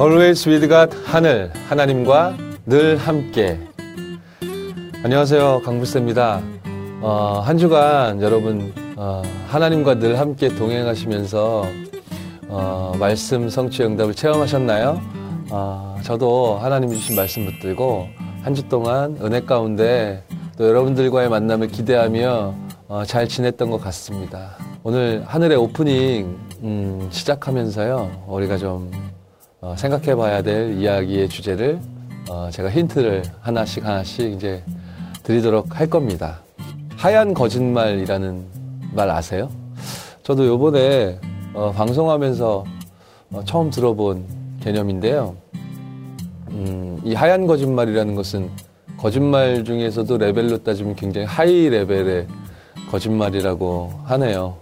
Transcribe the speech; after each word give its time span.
Always 0.00 0.48
with 0.48 0.68
God 0.68 0.96
하늘 1.04 1.50
하나님과 1.68 2.36
늘 2.66 2.96
함께 2.96 3.58
안녕하세요 5.02 5.62
강불쌤입니다 5.64 6.42
어, 7.00 7.40
한 7.44 7.56
주간 7.56 8.20
여러분 8.20 8.72
어, 8.96 9.22
하나님과 9.48 9.98
늘 9.98 10.18
함께 10.18 10.48
동행하시면서 10.48 11.66
어, 12.48 12.92
말씀 12.98 13.48
성취 13.48 13.82
응답을 13.84 14.14
체험하셨나요? 14.14 15.00
어, 15.50 15.96
저도 16.02 16.58
하나님 16.60 16.90
주신 16.92 17.16
말씀 17.16 17.46
붙들고 17.46 18.08
한 18.42 18.54
주 18.54 18.62
동안 18.68 19.16
은혜 19.22 19.40
가운데 19.40 20.22
또 20.56 20.68
여러분들과의 20.68 21.28
만남을 21.28 21.66
기대하며 21.68 22.54
어, 22.88 23.02
잘 23.04 23.26
지냈던 23.26 23.70
것 23.70 23.80
같습니다. 23.82 24.52
오늘 24.84 25.24
하늘의 25.26 25.56
오프닝 25.56 26.38
음, 26.62 27.08
시작하면서요 27.10 28.24
우리가 28.28 28.56
좀 28.56 28.92
어, 29.60 29.74
생각해 29.76 30.14
봐야 30.14 30.42
될 30.42 30.78
이야기의 30.78 31.28
주제를 31.28 31.80
어, 32.28 32.50
제가 32.52 32.70
힌트를 32.70 33.22
하나씩 33.40 33.84
하나씩 33.84 34.32
이제 34.32 34.62
드리도록 35.22 35.80
할 35.80 35.88
겁니다. 35.88 36.40
하얀 36.96 37.32
거짓말이라는 37.32 38.44
말 38.92 39.10
아세요? 39.10 39.48
저도 40.22 40.46
요번에 40.46 41.18
어, 41.54 41.72
방송하면서 41.72 42.64
어, 43.32 43.44
처음 43.44 43.70
들어본 43.70 44.24
개념인데요. 44.60 45.34
음, 46.50 47.00
이 47.02 47.14
하얀 47.14 47.46
거짓말이라는 47.46 48.14
것은 48.14 48.50
거짓말 48.98 49.64
중에서도 49.64 50.18
레벨로 50.18 50.62
따지면 50.64 50.96
굉장히 50.96 51.26
하이 51.26 51.68
레벨의 51.70 52.26
거짓말이라고 52.90 53.90
하네요. 54.04 54.56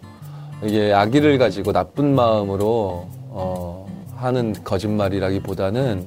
이게 0.62 0.92
악의를 0.92 1.38
가지고 1.38 1.72
나쁜 1.72 2.14
마음으로 2.14 3.08
어, 3.30 3.83
하는 4.25 4.55
거짓말이라기보다는 4.64 6.06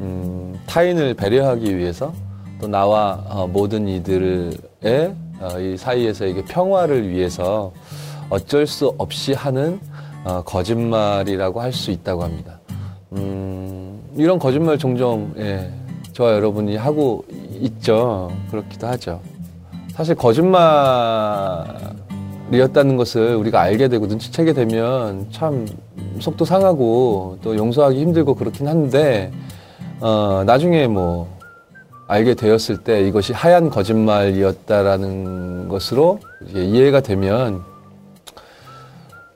음, 0.00 0.58
타인을 0.66 1.14
배려하기 1.14 1.76
위해서 1.76 2.12
또 2.60 2.66
나와 2.68 3.22
어, 3.28 3.46
모든 3.46 3.86
이들의 3.88 4.56
어, 5.40 5.60
이 5.60 5.76
사이에서 5.76 6.26
이게 6.26 6.42
평화를 6.44 7.08
위해서 7.08 7.72
어쩔 8.30 8.66
수 8.66 8.94
없이 8.98 9.32
하는 9.34 9.78
어, 10.24 10.42
거짓말이라고 10.44 11.60
할 11.60 11.72
수 11.72 11.90
있다고 11.90 12.22
합니다. 12.22 12.58
음, 13.12 14.00
이런 14.16 14.38
거짓말 14.38 14.78
종종 14.78 15.32
예, 15.36 15.70
저와 16.12 16.32
여러분이 16.34 16.76
하고 16.76 17.24
있죠. 17.60 18.30
그렇기도 18.50 18.86
하죠. 18.86 19.20
사실 19.92 20.14
거짓말 20.14 20.60
이었다는 22.54 22.96
것을 22.96 23.34
우리가 23.36 23.60
알게 23.60 23.88
되고 23.88 24.06
눈치채게 24.06 24.52
되면 24.52 25.26
참 25.32 25.66
속도 26.20 26.44
상하고 26.44 27.38
또 27.42 27.56
용서하기 27.56 28.00
힘들고 28.00 28.34
그렇긴 28.34 28.68
한데 28.68 29.32
어, 30.00 30.42
나중에 30.46 30.86
뭐 30.86 31.28
알게 32.08 32.34
되었을 32.34 32.78
때 32.78 33.06
이것이 33.06 33.32
하얀 33.32 33.70
거짓말이었다라는 33.70 35.68
것으로 35.68 36.18
이해가 36.54 37.00
되면 37.00 37.62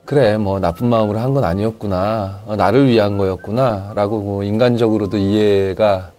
그래 0.05 0.37
뭐 0.37 0.61
나쁜 0.61 0.89
마음으로 0.89 1.19
한 1.19 1.35
건 1.35 1.45
아니었구나 1.45 2.41
어, 2.47 2.57
나를 2.57 2.87
위한 2.89 3.19
거였구나라고 3.19 4.21
뭐 4.21 4.43
인간적으로도 4.45 5.17
이해가 5.17 6.11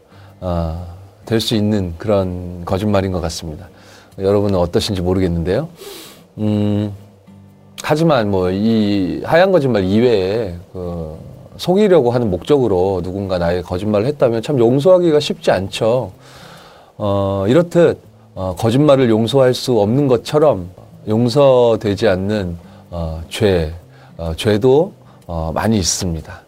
어, 0.41 0.97
될 1.25 1.39
수 1.41 1.55
있는 1.55 1.93
그런 1.97 2.63
거짓말인 2.65 3.11
것 3.11 3.19
같습니다. 3.21 3.67
여러분은 4.17 4.57
어떠신지 4.57 5.01
모르겠는데요. 5.01 5.67
음, 6.37 6.93
하지만 7.83 8.29
뭐 8.31 8.51
이 8.51 9.21
하얀 9.23 9.51
거짓말 9.51 9.83
이외에 9.83 10.55
그 10.73 11.17
속이려고 11.57 12.11
하는 12.11 12.29
목적으로 12.29 13.01
누군가 13.01 13.37
나의 13.37 13.63
거짓말을 13.63 14.05
했다면 14.07 14.41
참 14.41 14.59
용서하기가 14.59 15.19
쉽지 15.19 15.51
않죠. 15.51 16.11
어, 16.97 17.45
이렇듯 17.47 17.99
어, 18.35 18.55
거짓말을 18.57 19.09
용서할 19.09 19.53
수 19.53 19.79
없는 19.79 20.07
것처럼 20.07 20.69
용서되지 21.07 22.07
않는 22.09 22.57
어, 22.91 23.21
죄, 23.29 23.73
어, 24.17 24.33
죄도 24.35 24.93
어, 25.25 25.51
많이 25.53 25.77
있습니다. 25.77 26.41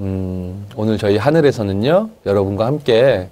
음, 0.00 0.66
오늘 0.76 0.98
저희 0.98 1.16
하늘에서는요, 1.16 2.08
여러분과 2.26 2.66
함께 2.66 3.28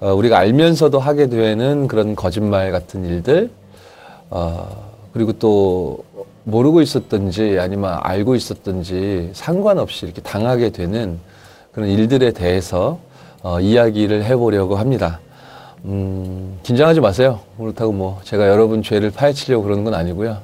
어, 0.00 0.12
우리가 0.12 0.36
알면서도 0.38 0.98
하게 0.98 1.28
되는 1.28 1.88
그런 1.88 2.14
거짓말 2.14 2.70
같은 2.72 3.04
일들, 3.06 3.50
어, 4.28 4.91
그리고 5.12 5.32
또 5.32 6.04
모르고 6.44 6.80
있었던지 6.80 7.58
아니면 7.60 7.98
알고 8.02 8.34
있었던지 8.34 9.30
상관없이 9.32 10.06
이렇게 10.06 10.22
당하게 10.22 10.70
되는 10.70 11.18
그런 11.72 11.88
일들에 11.88 12.32
대해서 12.32 12.98
어, 13.42 13.60
이야기를 13.60 14.24
해보려고 14.24 14.76
합니다. 14.76 15.20
음, 15.84 16.58
긴장하지 16.62 17.00
마세요. 17.00 17.40
그렇다고 17.58 17.92
뭐 17.92 18.20
제가 18.24 18.48
여러분 18.48 18.82
죄를 18.82 19.10
파헤치려고 19.10 19.64
그러는 19.64 19.84
건 19.84 19.94
아니고요. 19.94 20.38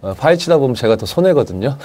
어, 0.00 0.14
파헤치다 0.14 0.58
보면 0.58 0.74
제가 0.74 0.96
더 0.96 1.06
손해거든요. 1.06 1.76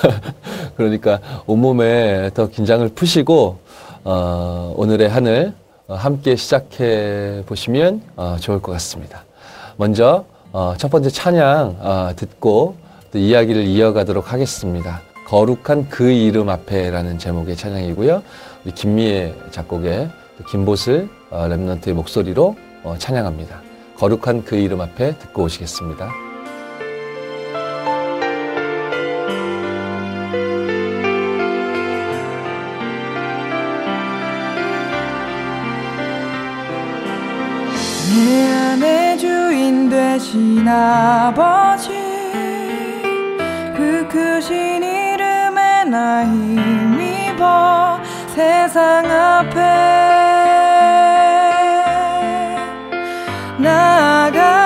그러니까 0.76 1.20
온몸에 1.46 2.30
더 2.34 2.48
긴장을 2.48 2.88
푸시고 2.88 3.58
어, 4.04 4.74
오늘의 4.76 5.08
하늘 5.08 5.52
어, 5.86 5.94
함께 5.94 6.34
시작해 6.34 7.42
보시면 7.46 8.02
어, 8.16 8.36
좋을 8.40 8.60
것 8.60 8.72
같습니다. 8.72 9.24
먼저 9.76 10.24
어, 10.52 10.74
첫 10.76 10.90
번째 10.90 11.08
찬양 11.08 11.76
어, 11.80 12.10
듣고 12.14 12.76
또 13.10 13.18
이야기를 13.18 13.64
이어가도록 13.64 14.32
하겠습니다. 14.32 15.00
거룩한 15.26 15.88
그 15.88 16.10
이름 16.10 16.50
앞에라는 16.50 17.18
제목의 17.18 17.56
찬양이고요. 17.56 18.22
김미애 18.74 19.34
작곡의 19.50 20.10
김보슬 20.48 21.08
어, 21.30 21.46
랩런트의 21.48 21.94
목소리로 21.94 22.56
어, 22.84 22.96
찬양합니다. 22.98 23.62
거룩한 23.96 24.44
그 24.44 24.56
이름 24.56 24.82
앞에 24.82 25.16
듣고 25.18 25.44
오시겠습니다. 25.44 26.31
되신 40.12 40.68
아버지 40.68 41.90
그 43.74 44.06
크신 44.10 44.82
이름에 44.82 45.84
나 45.84 46.22
힘입어 46.26 47.98
세상 48.34 49.10
앞에 49.10 49.58
나가 53.56 54.61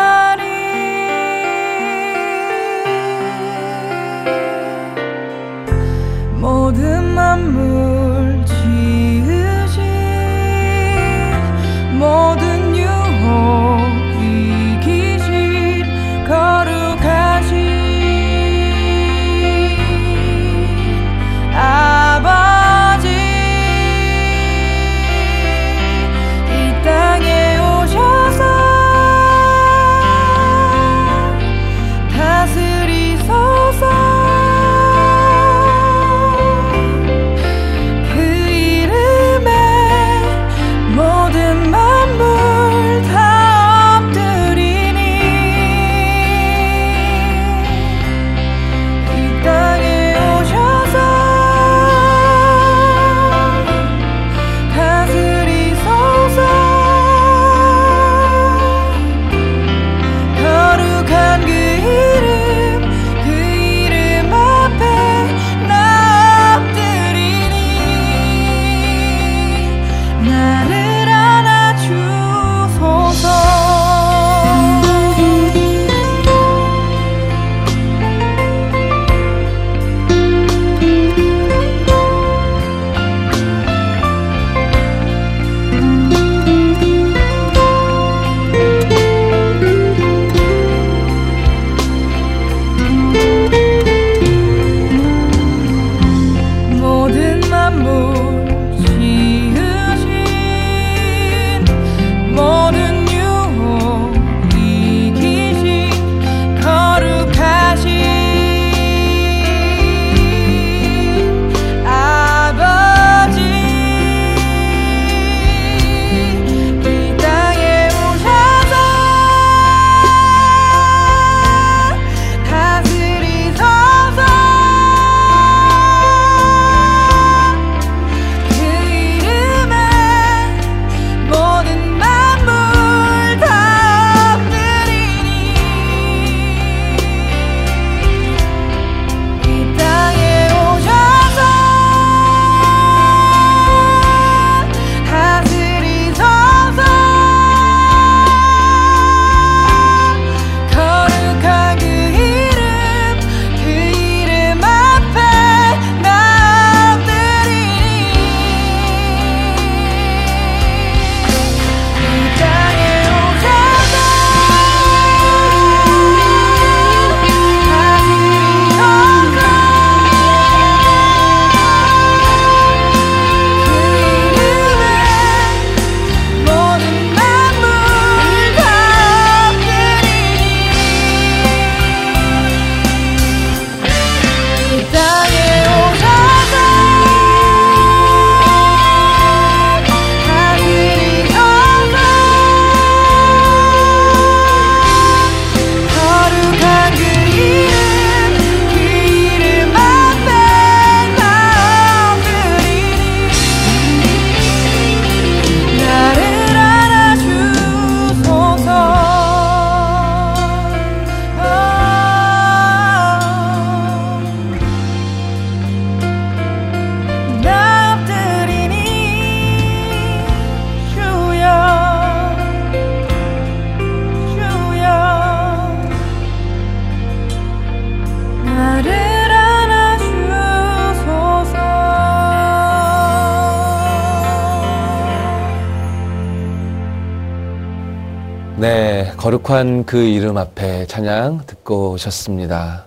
거룩한 239.37 239.85
그 239.85 239.99
이름 239.99 240.39
앞에 240.39 240.87
찬양 240.87 241.43
듣고 241.47 241.93
오셨습니다. 241.93 242.85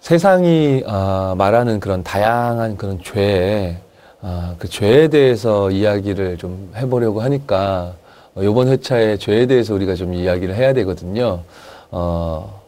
세상이 0.00 0.82
어, 0.86 1.34
말하는 1.36 1.80
그런 1.80 2.02
다양한 2.02 2.76
그런 2.76 3.00
죄, 3.02 3.78
어, 4.20 4.56
그 4.58 4.68
죄에 4.68 5.08
대해서 5.08 5.70
이야기를 5.70 6.38
좀 6.38 6.72
해보려고 6.76 7.22
하니까 7.22 7.94
어, 8.34 8.42
이번 8.42 8.68
회차에 8.68 9.16
죄에 9.18 9.46
대해서 9.46 9.74
우리가 9.74 9.94
좀 9.94 10.14
이야기를 10.14 10.54
해야 10.54 10.72
되거든요. 10.72 11.42
어, 11.90 12.60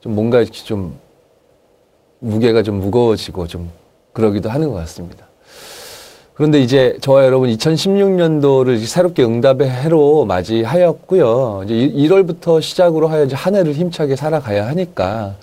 좀 0.00 0.14
뭔가 0.14 0.44
좀 0.44 0.98
무게가 2.18 2.62
좀 2.62 2.80
무거워지고 2.80 3.46
좀 3.46 3.70
그러기도 4.12 4.50
하는 4.50 4.68
것 4.68 4.74
같습니다. 4.74 5.26
그런데 6.40 6.58
이제 6.62 6.96
저와 7.02 7.26
여러분 7.26 7.50
2016년도를 7.50 8.86
새롭게 8.86 9.22
응답의 9.22 9.68
해로 9.68 10.24
맞이하였고요. 10.24 11.64
이제 11.66 11.74
1월부터 11.74 12.62
시작으로 12.62 13.08
하여 13.08 13.24
이제 13.26 13.36
한 13.36 13.54
해를 13.54 13.74
힘차게 13.74 14.16
살아가야 14.16 14.66
하니까 14.68 15.34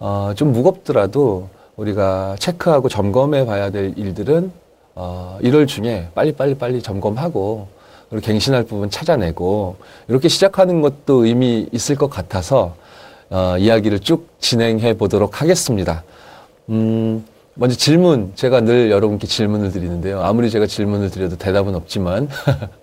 어, 0.00 0.32
좀 0.34 0.50
무겁더라도 0.50 1.50
우리가 1.76 2.34
체크하고 2.40 2.88
점검해 2.88 3.46
봐야 3.46 3.70
될 3.70 3.94
일들은 3.96 4.50
어, 4.96 5.38
1월 5.40 5.68
중에 5.68 6.08
빨리빨리 6.16 6.56
빨리 6.56 6.82
점검하고 6.82 7.68
그리고 8.10 8.26
갱신할 8.26 8.64
부분 8.64 8.90
찾아내고 8.90 9.76
이렇게 10.08 10.26
시작하는 10.26 10.82
것도 10.82 11.26
의미 11.26 11.68
있을 11.70 11.94
것 11.94 12.10
같아서 12.10 12.74
어, 13.30 13.54
이야기를 13.56 14.00
쭉 14.00 14.26
진행해 14.40 14.94
보도록 14.94 15.40
하겠습니다. 15.40 16.02
음, 16.70 17.24
먼저 17.56 17.76
질문, 17.76 18.32
제가 18.34 18.62
늘 18.62 18.90
여러분께 18.90 19.26
질문을 19.28 19.70
드리는데요. 19.70 20.20
아무리 20.22 20.50
제가 20.50 20.66
질문을 20.66 21.10
드려도 21.10 21.36
대답은 21.36 21.74
없지만, 21.76 22.28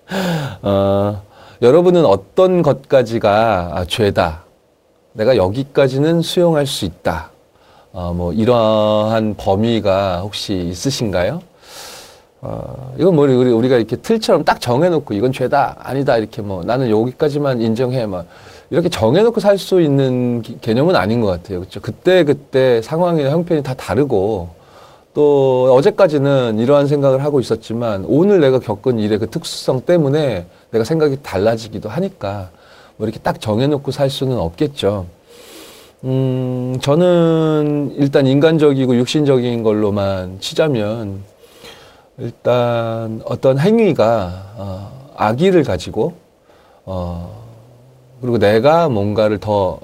어, 0.62 1.22
여러분은 1.60 2.06
어떤 2.06 2.62
것까지가 2.62 3.72
아, 3.74 3.84
죄다. 3.86 4.44
내가 5.12 5.36
여기까지는 5.36 6.22
수용할 6.22 6.66
수 6.66 6.86
있다. 6.86 7.30
어, 7.92 8.14
뭐, 8.16 8.32
이러한 8.32 9.34
범위가 9.36 10.20
혹시 10.20 10.54
있으신가요? 10.54 11.42
어, 12.40 12.94
이건 12.98 13.14
뭐, 13.14 13.26
우리, 13.26 13.50
우리가 13.52 13.76
이렇게 13.76 13.96
틀처럼 13.96 14.44
딱 14.44 14.58
정해놓고 14.58 15.12
이건 15.12 15.32
죄다, 15.32 15.76
아니다, 15.80 16.16
이렇게 16.16 16.40
뭐, 16.40 16.64
나는 16.64 16.88
여기까지만 16.88 17.60
인정해, 17.60 18.06
막, 18.06 18.24
이렇게 18.70 18.88
정해놓고 18.88 19.38
살 19.38 19.58
수 19.58 19.82
있는 19.82 20.40
기- 20.40 20.58
개념은 20.62 20.96
아닌 20.96 21.20
것 21.20 21.26
같아요. 21.26 21.60
그렇죠? 21.60 21.78
그때 21.82 22.24
그때 22.24 22.80
상황이나 22.80 23.28
형편이 23.28 23.62
다 23.62 23.74
다르고 23.74 24.61
또 25.14 25.74
어제까지는 25.74 26.58
이러한 26.58 26.86
생각을 26.86 27.22
하고 27.22 27.40
있었지만 27.40 28.04
오늘 28.08 28.40
내가 28.40 28.58
겪은 28.58 28.98
일의 28.98 29.18
그 29.18 29.28
특수성 29.28 29.82
때문에 29.82 30.46
내가 30.70 30.84
생각이 30.84 31.18
달라지기도 31.22 31.88
하니까 31.88 32.50
뭐 32.96 33.06
이렇게 33.06 33.20
딱 33.20 33.40
정해놓고 33.40 33.90
살 33.90 34.08
수는 34.08 34.38
없겠죠. 34.38 35.06
음, 36.04 36.78
저는 36.80 37.94
일단 37.98 38.26
인간적이고 38.26 38.96
육신적인 38.96 39.62
걸로만 39.62 40.40
치자면 40.40 41.20
일단 42.18 43.20
어떤 43.24 43.58
행위가 43.58 44.52
어, 44.56 45.10
악의를 45.16 45.62
가지고 45.62 46.14
어, 46.84 47.42
그리고 48.20 48.38
내가 48.38 48.88
뭔가를 48.88 49.38
더 49.38 49.78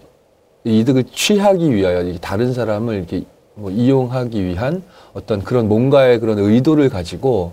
이득을 0.64 1.04
취하기 1.12 1.74
위하여 1.74 2.12
다른 2.18 2.52
사람을 2.52 2.96
이렇게 2.96 3.24
뭐 3.54 3.70
이용하기 3.70 4.44
위한 4.44 4.82
어떤 5.18 5.42
그런 5.42 5.68
뭔가의 5.68 6.20
그런 6.20 6.38
의도를 6.38 6.88
가지고 6.88 7.52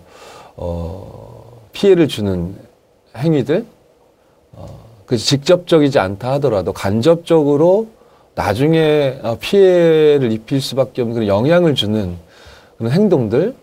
어, 0.55 1.59
피해를 1.73 2.07
주는 2.07 2.55
행위들, 3.17 3.65
어, 4.53 4.67
그 5.05 5.17
직접적이지 5.17 5.99
않다 5.99 6.33
하더라도 6.33 6.71
간접적으로 6.71 7.87
나중에 8.35 9.19
어, 9.23 9.37
피해를 9.39 10.31
입힐 10.31 10.61
수밖에 10.61 11.01
없는 11.01 11.15
그런 11.15 11.27
영향을 11.27 11.73
주는 11.73 12.15
그런 12.77 12.91
행동들, 12.91 13.55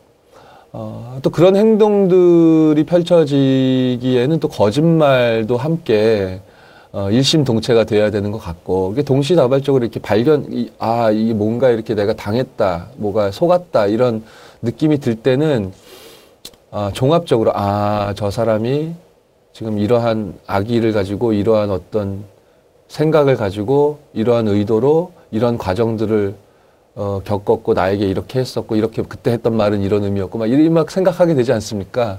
어, 0.72 1.18
또 1.22 1.30
그런 1.30 1.54
행동들이 1.54 2.84
펼쳐지기에는 2.84 4.40
또 4.40 4.48
거짓말도 4.48 5.56
함께 5.56 6.40
어, 6.92 7.10
일심동체가 7.10 7.84
돼야 7.84 8.10
되는 8.10 8.30
것 8.32 8.38
같고, 8.38 8.90
이게 8.92 9.02
동시다발적으로 9.02 9.82
이렇게 9.82 9.98
발견, 9.98 10.46
이, 10.50 10.70
아, 10.78 11.10
이게 11.10 11.32
뭔가 11.32 11.70
이렇게 11.70 11.94
내가 11.94 12.12
당했다, 12.12 12.88
뭐가 12.96 13.30
속았다, 13.30 13.86
이런 13.86 14.22
느낌이 14.60 14.98
들 14.98 15.14
때는, 15.14 15.72
아, 16.70 16.90
종합적으로, 16.92 17.52
아, 17.54 18.12
저 18.14 18.30
사람이 18.30 18.92
지금 19.54 19.78
이러한 19.78 20.34
악의를 20.46 20.92
가지고, 20.92 21.32
이러한 21.32 21.70
어떤 21.70 22.24
생각을 22.88 23.36
가지고, 23.36 24.00
이러한 24.12 24.48
의도로, 24.48 25.12
이런 25.30 25.56
과정들을 25.56 26.34
어, 26.94 27.22
겪었고, 27.24 27.72
나에게 27.72 28.06
이렇게 28.06 28.38
했었고, 28.38 28.76
이렇게 28.76 29.00
그때 29.00 29.30
했던 29.30 29.56
말은 29.56 29.80
이런 29.80 30.04
의미였고, 30.04 30.36
막 30.36 30.44
이렇게 30.46 30.68
막 30.68 30.90
생각하게 30.90 31.32
되지 31.32 31.50
않습니까? 31.54 32.18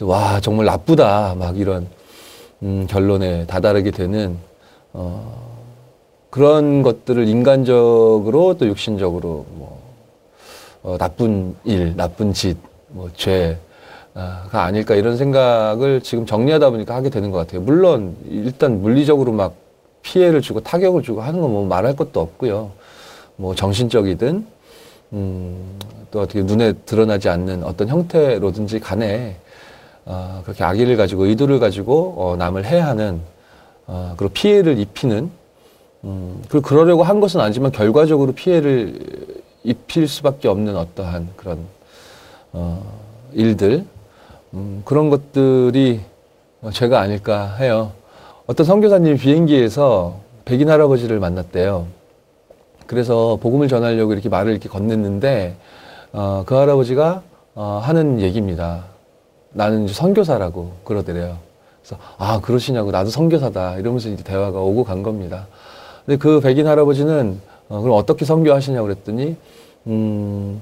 와, 0.00 0.40
정말 0.40 0.66
나쁘다, 0.66 1.36
막 1.38 1.56
이런. 1.56 1.86
음, 2.62 2.86
결론에 2.88 3.46
다다르게 3.46 3.90
되는 3.90 4.36
어, 4.92 5.44
그런 6.30 6.82
것들을 6.82 7.26
인간적으로 7.28 8.56
또 8.58 8.66
육신적으로 8.66 9.46
뭐 9.52 9.82
어, 10.82 10.96
나쁜 10.98 11.54
일, 11.64 11.94
나쁜 11.96 12.32
짓, 12.32 12.56
뭐 12.88 13.08
죄 13.14 13.58
가 14.14 14.62
아닐까 14.62 14.94
이런 14.94 15.16
생각을 15.16 16.00
지금 16.00 16.24
정리하다 16.24 16.70
보니까 16.70 16.94
하게 16.94 17.10
되는 17.10 17.32
것 17.32 17.38
같아요. 17.38 17.60
물론 17.62 18.14
일단 18.28 18.80
물리적으로 18.80 19.32
막 19.32 19.54
피해를 20.02 20.40
주고 20.40 20.60
타격을 20.60 21.02
주고 21.02 21.20
하는 21.20 21.40
건 21.40 21.50
뭐 21.50 21.66
말할 21.66 21.96
것도 21.96 22.20
없고요. 22.20 22.70
뭐 23.34 23.56
정신적이든 23.56 24.46
음, 25.14 25.78
또 26.12 26.20
어떻게 26.20 26.42
눈에 26.42 26.74
드러나지 26.86 27.28
않는 27.28 27.64
어떤 27.64 27.88
형태로든지 27.88 28.78
간에 28.78 29.34
어, 30.06 30.42
그렇게 30.44 30.64
악의를 30.64 30.96
가지고 30.96 31.26
의도를 31.26 31.58
가지고 31.58 32.14
어, 32.16 32.36
남을 32.36 32.64
해하는 32.64 33.20
어, 33.86 34.14
그리고 34.16 34.32
피해를 34.32 34.78
입히는 34.78 35.30
음, 36.04 36.42
그리고 36.48 36.66
그러려고 36.66 37.02
한 37.02 37.20
것은 37.20 37.40
아니지만 37.40 37.72
결과적으로 37.72 38.32
피해를 38.32 38.98
입힐 39.62 40.06
수밖에 40.06 40.48
없는 40.48 40.76
어떠한 40.76 41.30
그런 41.36 41.58
어, 42.52 42.82
일들 43.32 43.84
음, 44.52 44.82
그런 44.84 45.10
것들이 45.10 46.00
어, 46.60 46.70
죄가 46.70 47.00
아닐까 47.00 47.56
해요. 47.56 47.92
어떤 48.46 48.66
선교사님이 48.66 49.16
비행기에서 49.18 50.20
백인 50.44 50.68
할아버지를 50.68 51.18
만났대요. 51.18 51.86
그래서 52.86 53.38
복음을 53.40 53.68
전하려고 53.68 54.12
이렇게 54.12 54.28
말을 54.28 54.52
이렇게 54.52 54.68
건넸는데 54.68 55.54
어, 56.12 56.44
그 56.46 56.54
할아버지가 56.54 57.22
어, 57.54 57.80
하는 57.82 58.20
얘기입니다. 58.20 58.84
나는 59.54 59.88
선교사라고 59.88 60.72
그러더래요. 60.84 61.38
그래서 61.82 62.02
아 62.18 62.40
그러시냐고 62.40 62.90
나도 62.90 63.10
선교사다 63.10 63.78
이러면서 63.78 64.10
이제 64.10 64.22
대화가 64.22 64.60
오고 64.60 64.84
간 64.84 65.02
겁니다. 65.02 65.46
근데 66.04 66.18
그 66.18 66.40
백인 66.40 66.66
할아버지는 66.66 67.40
어, 67.68 67.80
그럼 67.80 67.96
어떻게 67.96 68.24
선교하시냐고 68.26 68.86
그랬더니 68.86 69.36
음 69.86 70.60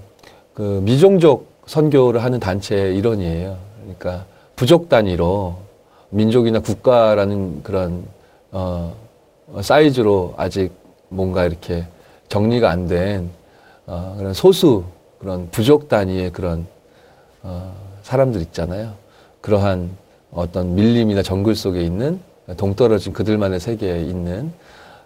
그 0.54 0.80
미종족 0.84 1.50
선교를 1.66 2.22
하는 2.22 2.38
단체의 2.38 2.96
일원이에요. 2.96 3.56
그러니까 3.82 4.26
부족 4.56 4.88
단위로 4.88 5.56
민족이나 6.10 6.60
국가라는 6.60 7.62
그런 7.62 8.04
어 8.50 8.94
사이즈로 9.60 10.34
아직 10.36 10.72
뭔가 11.08 11.44
이렇게 11.44 11.86
정리가 12.28 12.70
안된 12.70 13.30
어, 13.86 14.14
그런 14.18 14.34
소수 14.34 14.84
그런 15.18 15.48
부족 15.50 15.88
단위의 15.88 16.32
그런 16.32 16.66
어, 17.42 17.74
사람들 18.12 18.42
있잖아요. 18.42 18.92
그러한 19.40 19.90
어떤 20.32 20.74
밀림이나 20.74 21.22
정글 21.22 21.56
속에 21.56 21.82
있는 21.82 22.20
동떨어진 22.58 23.14
그들만의 23.14 23.58
세계에 23.58 24.02
있는 24.02 24.52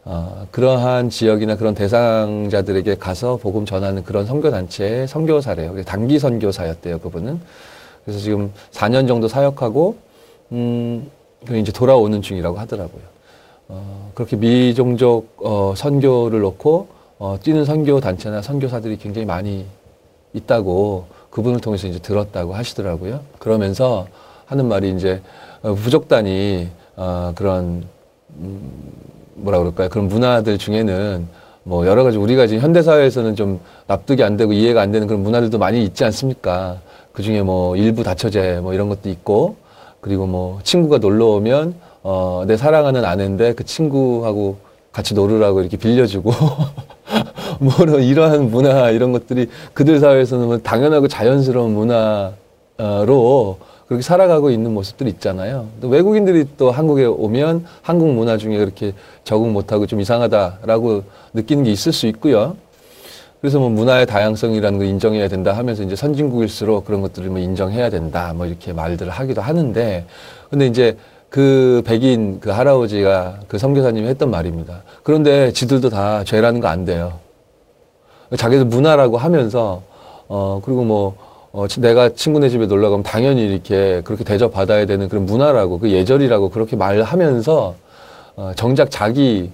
어, 0.04 0.46
그러한 0.50 1.10
지역이나 1.10 1.56
그런 1.56 1.74
대상자들에게 1.74 2.96
가서 2.96 3.36
복음 3.36 3.64
전하는 3.64 4.02
그런 4.02 4.26
선교 4.26 4.50
단체의 4.50 5.06
선교사래요. 5.06 5.82
단기 5.84 6.18
선교사였대요, 6.18 6.98
그분은. 6.98 7.40
그래서 8.04 8.20
지금 8.20 8.52
4년 8.72 9.06
정도 9.06 9.28
사역하고 9.28 9.96
음, 10.52 11.08
그 11.44 11.56
이제 11.56 11.70
돌아오는 11.70 12.20
중이라고 12.22 12.58
하더라고요. 12.58 13.02
어, 13.68 14.10
그렇게 14.14 14.36
미종족 14.36 15.36
어, 15.44 15.74
선교를 15.76 16.40
놓고 16.40 16.88
어, 17.18 17.36
뛰는 17.40 17.64
선교 17.64 18.00
단체나 18.00 18.42
선교사들이 18.42 18.96
굉장히 18.98 19.26
많이 19.26 19.64
있다고 20.34 21.15
그분을 21.30 21.60
통해서 21.60 21.86
이제 21.86 21.98
들었다고 21.98 22.54
하시더라고요. 22.54 23.20
그러면서 23.38 24.06
하는 24.46 24.66
말이 24.66 24.90
이제 24.92 25.20
어, 25.62 25.74
부족단이 25.74 26.68
어, 26.96 27.32
그런 27.34 27.84
음, 28.38 28.72
뭐라 29.34 29.58
그럴까요? 29.58 29.88
그런 29.88 30.08
문화들 30.08 30.58
중에는 30.58 31.28
뭐 31.64 31.86
여러 31.86 32.04
가지 32.04 32.16
우리가 32.16 32.46
지금 32.46 32.62
현대 32.62 32.80
사회에서는 32.80 33.34
좀 33.34 33.60
납득이 33.86 34.22
안 34.22 34.36
되고 34.36 34.52
이해가 34.52 34.80
안 34.80 34.92
되는 34.92 35.06
그런 35.06 35.22
문화들도 35.22 35.58
많이 35.58 35.82
있지 35.84 36.04
않습니까? 36.04 36.78
그 37.12 37.22
중에 37.22 37.42
뭐 37.42 37.76
일부 37.76 38.02
다처제 38.02 38.60
뭐 38.62 38.72
이런 38.72 38.88
것도 38.88 39.08
있고 39.08 39.56
그리고 40.00 40.26
뭐 40.26 40.60
친구가 40.62 40.98
놀러 40.98 41.26
오면 41.26 41.74
어, 42.02 42.44
내 42.46 42.56
사랑하는 42.56 43.04
아내인데 43.04 43.54
그 43.54 43.64
친구하고 43.64 44.58
같이 44.92 45.14
놀으라고 45.14 45.60
이렇게 45.60 45.76
빌려주고 45.76 46.30
뭐 47.60 47.72
이러한 47.98 48.50
문화 48.50 48.90
이런 48.90 49.12
것들이 49.12 49.48
그들 49.74 49.98
사회에서는 50.00 50.46
뭐 50.46 50.58
당연하고 50.58 51.08
자연스러운 51.08 51.74
문화로 51.74 53.58
그렇게 53.86 54.02
살아가고 54.02 54.50
있는 54.50 54.74
모습들이 54.74 55.10
있잖아요. 55.10 55.68
또 55.80 55.88
외국인들이 55.88 56.46
또 56.56 56.70
한국에 56.70 57.04
오면 57.04 57.66
한국 57.82 58.08
문화 58.10 58.36
중에 58.36 58.58
그렇게 58.58 58.92
적응 59.24 59.52
못하고 59.52 59.86
좀 59.86 60.00
이상하다라고 60.00 61.04
느끼는 61.34 61.64
게 61.64 61.70
있을 61.70 61.92
수 61.92 62.06
있고요. 62.08 62.56
그래서 63.40 63.60
뭐 63.60 63.68
문화의 63.68 64.06
다양성이라는 64.06 64.78
걸 64.78 64.88
인정해야 64.88 65.28
된다 65.28 65.52
하면서 65.52 65.82
이제 65.82 65.94
선진국일수록 65.94 66.84
그런 66.84 67.00
것들을 67.00 67.28
뭐 67.28 67.38
인정해야 67.38 67.90
된다 67.90 68.32
뭐 68.34 68.46
이렇게 68.46 68.72
말들을 68.72 69.12
하기도 69.12 69.40
하는데 69.40 70.04
근데 70.50 70.66
이제 70.66 70.96
그 71.28 71.82
백인 71.84 72.40
그 72.40 72.50
할아버지가 72.50 73.40
그 73.46 73.58
선교사님이 73.58 74.08
했던 74.08 74.30
말입니다. 74.30 74.82
그런데 75.02 75.52
지들도 75.52 75.90
다 75.90 76.24
죄라는 76.24 76.60
거 76.60 76.68
안 76.68 76.84
돼요. 76.84 77.25
자기들 78.34 78.64
문화라고 78.64 79.18
하면서 79.18 79.82
어 80.28 80.60
그리고 80.64 80.84
뭐 80.84 81.16
어, 81.52 81.66
내가 81.78 82.10
친구네 82.10 82.48
집에 82.48 82.66
놀러 82.66 82.90
가면 82.90 83.02
당연히 83.02 83.46
이렇게 83.46 84.02
그렇게 84.04 84.24
대접받아야 84.24 84.84
되는 84.84 85.08
그런 85.08 85.24
문화라고 85.24 85.78
그 85.78 85.90
예절이라고 85.90 86.50
그렇게 86.50 86.76
말하면서 86.76 87.74
어, 88.36 88.52
정작 88.56 88.90
자기 88.90 89.50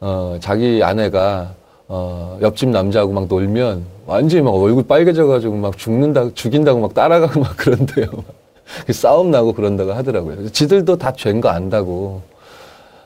어, 0.00 0.36
자기 0.40 0.82
아내가 0.82 1.54
어, 1.88 2.38
옆집 2.42 2.68
남자하고 2.68 3.12
막 3.12 3.26
놀면 3.28 3.84
완전히 4.06 4.42
막 4.42 4.50
얼굴 4.50 4.86
빨개져가지고 4.86 5.56
막 5.56 5.78
죽는다 5.78 6.30
죽인다고 6.34 6.80
막 6.80 6.92
따라가고 6.92 7.40
막 7.40 7.56
그런데요. 7.56 8.06
그 8.86 8.92
싸움 8.92 9.30
나고 9.30 9.52
그런다고 9.52 9.92
하더라고요. 9.92 10.50
지들도 10.50 10.98
다 10.98 11.12
죄인 11.12 11.40
거 11.40 11.48
안다고 11.48 12.20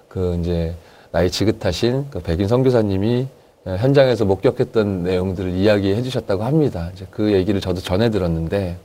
그 0.08 0.36
이제 0.40 0.74
나이 1.12 1.30
지긋하신 1.30 2.06
그 2.10 2.20
백인 2.20 2.48
선교사님이 2.48 3.18
예, 3.18 3.26
현장에서 3.66 4.24
목격했던 4.24 5.02
내용들을 5.02 5.52
이야기해 5.52 6.02
주셨다고 6.02 6.44
합니다. 6.44 6.90
이제 6.94 7.06
그 7.10 7.32
얘기를 7.32 7.60
저도 7.60 7.80
전해 7.80 8.10
들었는데 8.10 8.78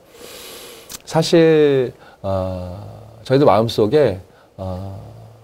사실 1.05 1.93
어, 2.21 3.19
저희도 3.23 3.45
마음속에 3.45 4.19
어, 4.57 5.01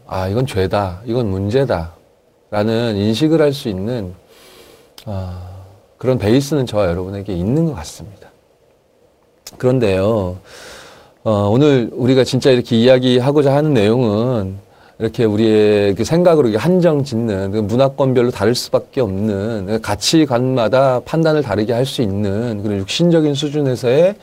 아 0.07 0.27
이건 0.27 0.45
죄다, 0.45 1.01
이건 1.05 1.27
문제다라는 1.29 2.95
인식을 2.97 3.41
할 3.41 3.53
수 3.53 3.69
있는 3.69 4.13
어, 5.05 5.50
그런 5.97 6.17
베이스는 6.17 6.65
저와 6.65 6.88
여러분에게 6.88 7.33
있는 7.33 7.65
것 7.67 7.73
같습니다. 7.75 8.29
그런데요, 9.57 10.38
어, 11.23 11.31
오늘 11.50 11.89
우리가 11.93 12.23
진짜 12.23 12.50
이렇게 12.51 12.75
이야기하고자 12.77 13.53
하는 13.55 13.73
내용은 13.73 14.57
이렇게 15.01 15.25
우리의 15.25 15.96
그 15.96 16.03
생각으로 16.03 16.55
한정 16.60 17.03
짓는 17.03 17.51
그 17.51 17.58
문화권별로 17.58 18.29
다를 18.29 18.53
수밖에 18.53 19.01
없는 19.01 19.65
그 19.65 19.81
가치관마다 19.81 21.00
판단을 21.05 21.41
다르게 21.41 21.74
할 21.74 21.81
수 21.88 22.03
있는 22.03 22.62
그런 22.62 22.77
육신적인 22.77 23.34
수준에서의 23.34 24.13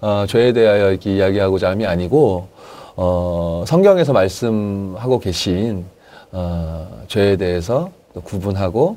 어, 0.00 0.24
죄에 0.28 0.52
대하여 0.52 0.90
이렇게 0.90 1.16
이야기하고자 1.16 1.70
함이 1.70 1.84
아니고 1.84 2.46
어, 2.94 3.64
성경에서 3.66 4.12
말씀하고 4.12 5.18
계신 5.18 5.84
어, 6.30 7.02
죄에 7.08 7.36
대해서 7.36 7.90
또 8.14 8.20
구분하고 8.20 8.96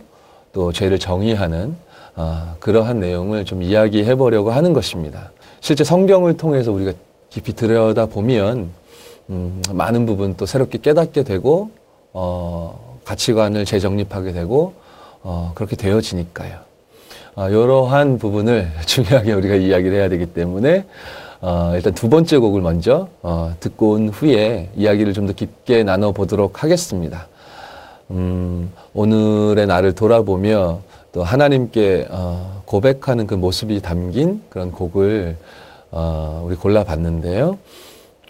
또 0.54 0.72
죄를 0.72 1.00
정의하는 1.00 1.76
어, 2.16 2.56
그러한 2.60 3.00
내용을 3.00 3.46
좀 3.46 3.64
이야기해 3.64 4.14
보려고 4.14 4.52
하는 4.52 4.74
것입니다. 4.74 5.32
실제 5.60 5.84
성경을 5.84 6.38
통해서 6.38 6.72
우리가 6.72 6.94
깊이 7.32 7.54
들여다 7.54 8.06
보면 8.06 8.70
음, 9.32 9.62
많은 9.72 10.06
부분 10.06 10.36
또 10.36 10.46
새롭게 10.46 10.78
깨닫게 10.80 11.24
되고 11.24 11.72
어, 12.12 12.98
가치관을 13.06 13.64
재정립하게 13.64 14.34
되고 14.34 14.74
어, 15.24 15.54
그렇게 15.56 15.76
되어지니까요. 15.78 16.60
어, 17.36 17.50
이러한 17.50 18.20
부분을 18.20 18.70
중요하게 18.86 19.32
우리가 19.34 19.56
이야기를 19.56 19.98
해야 19.98 20.10
되기 20.10 20.26
때문에 20.26 20.86
어, 21.40 21.72
일단 21.76 21.94
두 21.94 22.10
번째 22.10 22.38
곡을 22.38 22.62
먼저 22.62 23.08
어, 23.22 23.56
듣고 23.60 23.92
온 23.92 24.10
후에 24.10 24.70
이야기를 24.76 25.14
좀 25.14 25.28
더 25.28 25.34
깊게 25.34 25.84
나눠 25.84 26.12
보도록 26.12 26.62
하겠습니다. 26.62 27.28
음, 28.12 28.72
오늘의 28.94 29.66
나를 29.66 29.94
돌아보며 29.96 30.82
또 31.14 31.24
하나님께 31.24 32.08
어, 32.10 32.62
고백하는 32.66 33.28
그 33.28 33.36
모습이 33.36 33.82
담긴 33.82 34.42
그런 34.50 34.72
곡을 34.72 35.38
어, 35.92 36.44
우리 36.46 36.56
골라봤는데요. 36.58 37.58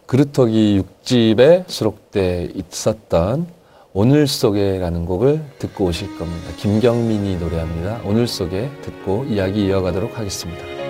그루터기 0.06 0.84
6집에 1.04 1.64
수록돼 1.68 2.52
있었던 2.56 3.48
오늘 3.94 4.28
속에라는 4.28 5.06
곡을 5.06 5.42
듣고 5.60 5.86
오실 5.86 6.18
겁니다. 6.18 6.52
김경민이 6.58 7.38
노래합니다. 7.38 8.02
오늘 8.06 8.28
속에 8.28 8.70
듣고 8.82 9.26
이야기 9.26 9.66
이어가도록 9.66 10.18
하겠습니다. 10.18 10.81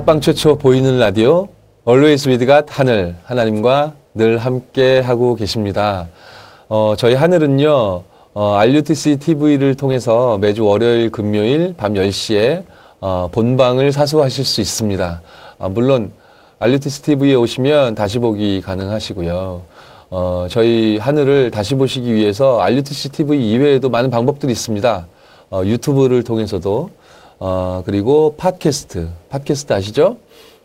다락방 0.00 0.20
최초 0.22 0.56
보이는 0.56 0.98
라디오 0.98 1.48
Always 1.86 2.28
with 2.28 2.46
God 2.46 2.66
하늘 2.70 3.16
하나님과 3.24 3.92
늘 4.14 4.38
함께 4.38 4.98
하고 4.98 5.34
계십니다. 5.34 6.08
어, 6.68 6.94
저희 6.96 7.14
하늘은요 7.14 8.02
어, 8.32 8.54
RUTC 8.56 9.18
TV를 9.18 9.74
통해서 9.74 10.38
매주 10.38 10.64
월요일 10.64 11.10
금요일 11.10 11.74
밤 11.76 11.94
10시에 11.94 12.64
어, 13.00 13.28
본방을 13.30 13.92
사수하실 13.92 14.44
수 14.44 14.62
있습니다. 14.62 15.22
아, 15.58 15.68
물론 15.68 16.12
RUTC 16.60 17.02
TV에 17.02 17.34
오시면 17.34 17.94
다시 17.94 18.18
보기 18.18 18.62
가능하시고요. 18.62 19.62
어, 20.10 20.46
저희 20.48 20.96
하늘을 20.96 21.50
다시 21.50 21.74
보시기 21.74 22.14
위해서 22.14 22.60
RUTC 22.60 23.10
TV 23.10 23.50
이외에도 23.50 23.90
많은 23.90 24.10
방법들이 24.10 24.50
있습니다. 24.50 25.06
어, 25.50 25.62
유튜브를 25.64 26.22
통해서도 26.22 26.90
어, 27.40 27.82
그리고 27.86 28.34
팟캐스트, 28.36 29.08
팟캐스트 29.30 29.72
아시죠? 29.72 30.18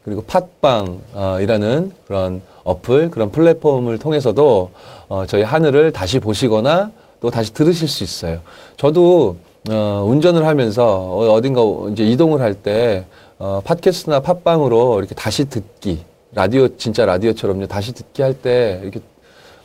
그리고 0.03 0.21
팟빵이라는 0.23 1.91
그런 2.05 2.41
어플, 2.65 3.09
그런 3.11 3.31
플랫폼을 3.31 3.97
통해서도 3.97 4.71
어, 5.07 5.25
저희 5.25 5.41
하늘을 5.41 5.93
다시 5.93 6.19
보시거나 6.19 6.91
또 7.21 7.31
다시 7.31 7.53
들으실 7.53 7.87
수 7.87 8.03
있어요. 8.03 8.39
저도 8.77 9.37
어, 9.71 10.05
운전을 10.05 10.45
하면서 10.45 10.85
어, 10.85 11.31
어딘가 11.33 11.61
이제 11.91 12.03
이동을 12.05 12.41
할 12.41 12.53
때 12.53 13.05
어, 13.39 13.61
팟캐스트나 13.63 14.19
팟빵으로 14.19 14.99
이렇게 14.99 15.15
다시 15.15 15.45
듣기, 15.45 16.03
라디오 16.33 16.67
진짜 16.77 17.05
라디오처럼요 17.05 17.67
다시 17.67 17.93
듣기 17.93 18.21
할 18.21 18.33
때 18.33 18.79
이렇게 18.83 18.99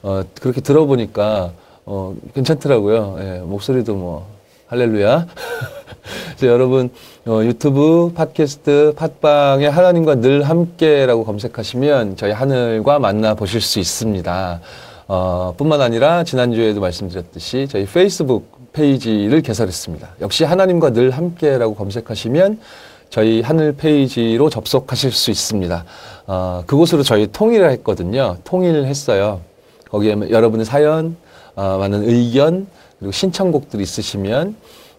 어, 0.02 0.22
그렇게 0.40 0.60
들어보니까 0.60 1.52
어, 1.86 2.14
괜찮더라고요. 2.34 3.16
예, 3.20 3.38
목소리도 3.44 3.94
뭐 3.96 4.26
할렐루야. 4.70 5.26
여러분 6.44 6.90
어, 7.26 7.40
유튜브, 7.42 8.12
팟캐스트, 8.14 8.94
팟빵에 8.96 9.66
하나님과 9.66 10.20
늘 10.20 10.44
함께라고 10.44 11.24
검색하시면 11.24 12.14
저희 12.14 12.30
하늘과 12.30 13.00
만나 13.00 13.34
보실 13.34 13.60
수 13.60 13.80
있습니다. 13.80 14.60
어, 15.08 15.54
뿐만 15.56 15.80
아니라 15.80 16.22
지난주에도 16.22 16.80
말씀드렸듯이 16.80 17.66
저희 17.68 17.84
페이스북 17.84 18.72
페이지를 18.72 19.42
개설했습니다. 19.42 20.08
역시 20.20 20.44
하나님과 20.44 20.90
늘 20.92 21.10
함께라고 21.10 21.74
검색하시면 21.74 22.60
저희 23.08 23.42
하늘 23.42 23.72
페이지로 23.72 24.50
접속하실 24.50 25.10
수 25.10 25.32
있습니다. 25.32 25.84
어, 26.28 26.62
그곳으로 26.68 27.02
저희 27.02 27.26
통일을 27.26 27.72
했거든요. 27.72 28.36
통일을 28.44 28.86
했어요. 28.86 29.40
거기에 29.90 30.16
여러분의 30.30 30.64
사연, 30.64 31.16
어, 31.56 31.78
많은 31.78 32.08
의견, 32.08 32.68
그리고 33.00 33.12
신청곡들 33.12 33.80
있으시면 33.80 34.54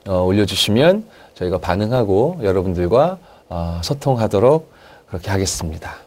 어, 0.07 0.23
올려주시면 0.23 1.05
저희가 1.35 1.59
반응하고 1.59 2.39
여러분들과 2.41 3.19
어, 3.47 3.79
소통하도록 3.83 4.71
그렇게 5.07 5.29
하겠습니다. 5.29 5.97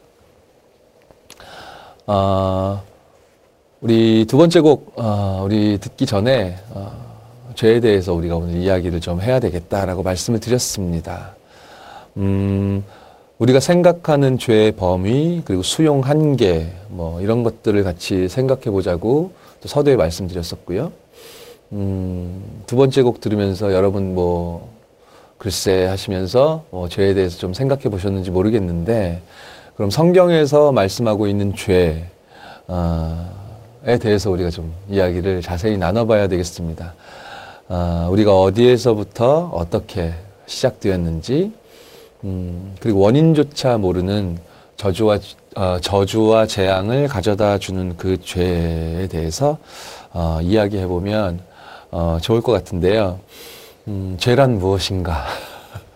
어, 2.07 2.83
우리 3.81 4.27
두 4.27 4.37
번째 4.37 4.61
곡 4.61 4.93
어, 4.97 5.43
우리 5.45 5.79
듣기 5.79 6.05
전에 6.05 6.59
어, 6.71 6.93
죄에 7.55 7.79
대해서 7.79 8.13
우리가 8.13 8.37
오늘 8.37 8.57
이야기를 8.57 9.01
좀 9.01 9.21
해야 9.21 9.39
되겠다라고 9.39 10.03
말씀을 10.03 10.41
드렸습니다. 10.41 11.37
음, 12.17 12.85
우리가 13.39 13.61
생각하는 13.61 14.39
죄의 14.39 14.73
범위 14.73 15.43
그리고 15.45 15.63
수용 15.63 16.01
한계 16.01 16.73
뭐 16.89 17.21
이런 17.21 17.45
것들을 17.45 17.85
같이 17.85 18.29
생각해 18.29 18.65
보자고 18.65 19.33
또 19.61 19.69
서두에 19.69 19.95
말씀드렸었고요. 19.95 21.04
음, 21.75 22.63
두 22.67 22.77
번째 22.77 23.03
곡 23.03 23.21
들으면서 23.21 23.73
여러분 23.73 24.15
뭐 24.15 24.71
글쎄 25.39 25.87
하시면서 25.87 26.65
뭐 26.71 26.89
죄에 26.89 27.15
대해서 27.15 27.37
좀 27.37 27.53
생각해 27.53 27.85
보셨는지 27.85 28.31
모르겠는데 28.31 29.21
그럼 29.75 29.91
성경에서 29.91 30.71
말씀하고 30.71 31.27
있는 31.27 31.53
죄에 31.57 32.05
대해서 34.01 34.31
우리가 34.31 34.51
좀 34.51 34.73
이야기를 34.89 35.43
자세히 35.43 35.77
나눠봐야 35.77 36.29
되겠습니다. 36.29 36.95
아, 37.69 38.09
우리가 38.09 38.39
어디에서부터 38.41 39.51
어떻게 39.53 40.15
시작되었는지 40.47 41.53
음, 42.23 42.77
그리고 42.79 43.01
원인조차 43.01 43.79
모르는 43.79 44.39
저주와 44.77 45.19
어, 45.57 45.79
저주와 45.81 46.47
재앙을 46.47 47.09
가져다 47.09 47.59
주는 47.59 47.97
그 47.97 48.21
죄에 48.21 49.09
대해서 49.09 49.59
어, 50.13 50.39
이야기해 50.41 50.87
보면 50.87 51.41
어, 51.97 52.19
좋을 52.21 52.41
것 52.41 52.51
같은데요. 52.51 53.21
음, 53.87 54.17
죄란 54.19 54.59
무엇인가? 54.59 55.27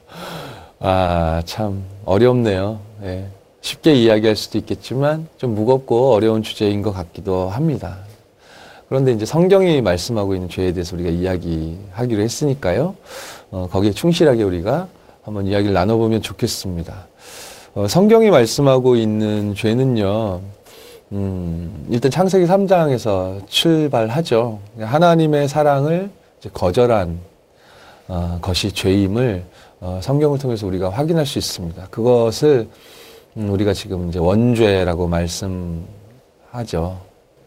아, 0.78 1.42
참 1.44 1.82
어렵네요. 2.04 2.78
예. 3.02 3.26
쉽게 3.62 3.94
이야기할 3.94 4.36
수도 4.36 4.58
있겠지만 4.58 5.26
좀 5.38 5.56
무겁고 5.56 6.12
어려운 6.14 6.44
주제인 6.44 6.82
것 6.82 6.92
같기도 6.92 7.48
합니다. 7.48 7.98
그런데 8.88 9.10
이제 9.10 9.26
성경이 9.26 9.82
말씀하고 9.82 10.34
있는 10.36 10.48
죄에 10.48 10.72
대해서 10.72 10.94
우리가 10.94 11.10
이야기하기로 11.10 12.22
했으니까요. 12.22 12.94
어, 13.50 13.68
거기에 13.68 13.90
충실하게 13.90 14.44
우리가 14.44 14.86
한번 15.24 15.48
이야기를 15.48 15.74
나눠보면 15.74 16.22
좋겠습니다. 16.22 16.94
어, 17.74 17.88
성경이 17.88 18.30
말씀하고 18.30 18.94
있는 18.94 19.56
죄는요, 19.56 20.42
음, 21.12 21.86
일단 21.90 22.10
창세기 22.10 22.46
3장에서 22.46 23.46
출발하죠. 23.48 24.58
하나님의 24.78 25.48
사랑을 25.48 26.10
거절한 26.52 27.18
어, 28.08 28.38
것이 28.40 28.72
죄임을 28.72 29.44
어, 29.80 30.00
성경을 30.02 30.38
통해서 30.38 30.66
우리가 30.66 30.90
확인할 30.90 31.24
수 31.24 31.38
있습니다. 31.38 31.88
그것을 31.90 32.68
음, 33.36 33.50
우리가 33.50 33.72
지금 33.72 34.08
이제 34.08 34.18
원죄라고 34.18 35.06
말씀하죠. 35.08 36.98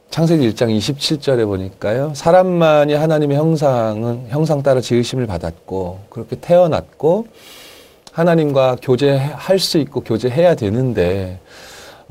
창세기 0.09 0.51
1장 0.51 0.75
27절에 0.77 1.45
보니까요. 1.45 2.13
사람만이 2.15 2.93
하나님의 2.93 3.37
형상은 3.37 4.25
형상 4.29 4.61
따라 4.61 4.81
지으심을 4.81 5.25
받았고 5.27 5.99
그렇게 6.09 6.35
태어났고 6.35 7.27
하나님과 8.11 8.77
교제할 8.81 9.57
수 9.57 9.77
있고 9.77 10.01
교제해야 10.01 10.55
되는데 10.55 11.39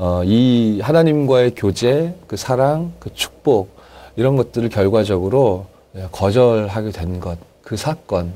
어, 0.03 0.23
이 0.25 0.81
하나님과의 0.81 1.53
교제, 1.55 2.15
그 2.27 2.39
사랑, 2.39 2.91
그 2.99 3.13
축복 3.13 3.77
이런 4.17 4.35
것들을 4.35 4.71
결과적으로 4.71 5.67
거절하게 6.11 6.91
된 6.91 7.21
것, 7.21 7.37
그 7.61 7.77
사건, 7.77 8.33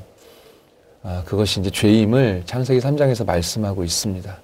아, 1.02 1.22
그것이 1.24 1.60
이제 1.60 1.70
죄임을 1.70 2.42
창세기 2.44 2.80
3장에서 2.80 3.24
말씀하고 3.24 3.82
있습니다. 3.82 4.36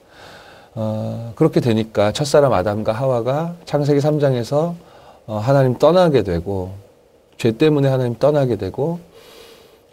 어, 0.76 1.32
그렇게 1.36 1.60
되니까 1.60 2.10
첫사람 2.10 2.54
아담과 2.54 2.92
하와가 2.92 3.54
창세기 3.66 4.00
3장에서 4.00 4.74
어, 5.26 5.36
하나님 5.36 5.76
떠나게 5.76 6.22
되고 6.22 6.72
죄 7.36 7.52
때문에 7.52 7.88
하나님 7.88 8.14
떠나게 8.18 8.56
되고 8.56 8.98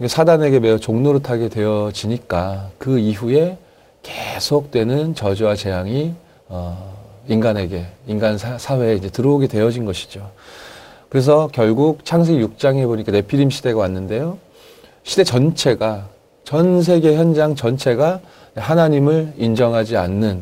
사단에게 0.06 0.62
매우 0.62 0.80
종노릇하게 0.80 1.50
되어지니까 1.50 2.70
그 2.78 3.00
이후에 3.00 3.58
계속되는 4.04 5.14
저주와 5.14 5.56
재앙이 5.56 6.14
어, 6.48 6.97
인간에게 7.28 7.86
인간 8.08 8.38
사, 8.38 8.80
회에 8.80 8.96
이제 8.96 9.10
들어오게 9.10 9.48
되어진 9.48 9.86
것이죠. 9.86 10.32
그래서 11.10 11.50
결국 11.54 12.04
창세기 12.06 12.44
6장에 12.46 12.86
보니까 12.86 13.12
네피림 13.12 13.50
시대가 13.50 13.80
왔는데요. 13.80 14.38
시대 15.04 15.24
전체가 15.24 16.10
전 16.44 16.82
세계 16.82 17.16
현장 17.16 17.56
전체가 17.56 18.20
하나님을 18.56 19.34
인정하지 19.38 19.98
않는 19.98 20.42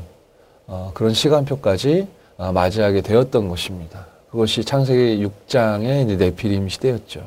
어, 0.67 0.91
그런 0.93 1.13
시간표까지 1.13 2.07
어, 2.37 2.51
맞이하게 2.51 3.01
되었던 3.01 3.49
것입니다. 3.49 4.07
그것이 4.31 4.63
창세기 4.63 5.25
6장의 5.25 6.17
네피림 6.17 6.67
시대였죠. 6.69 7.21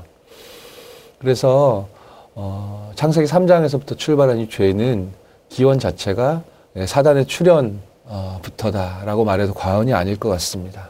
그래서 1.18 1.88
어, 2.34 2.92
창세기 2.94 3.26
3장에서부터 3.26 3.96
출발한 3.96 4.38
이 4.38 4.48
죄는 4.48 5.10
기원 5.48 5.78
자체가 5.78 6.42
사단의 6.86 7.26
출현 7.26 7.80
어, 8.10 8.38
부터다라고 8.42 9.24
말해도 9.24 9.54
과언이 9.54 9.92
아닐 9.92 10.18
것 10.18 10.28
같습니다. 10.30 10.88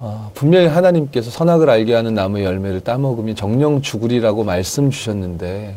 어, 0.00 0.30
분명히 0.34 0.66
하나님께서 0.66 1.30
선악을 1.30 1.70
알게 1.70 1.94
하는 1.94 2.14
나무의 2.14 2.44
열매를 2.44 2.80
따먹으면 2.80 3.36
정령 3.36 3.80
죽으리라고 3.80 4.44
말씀 4.44 4.90
주셨는데 4.90 5.76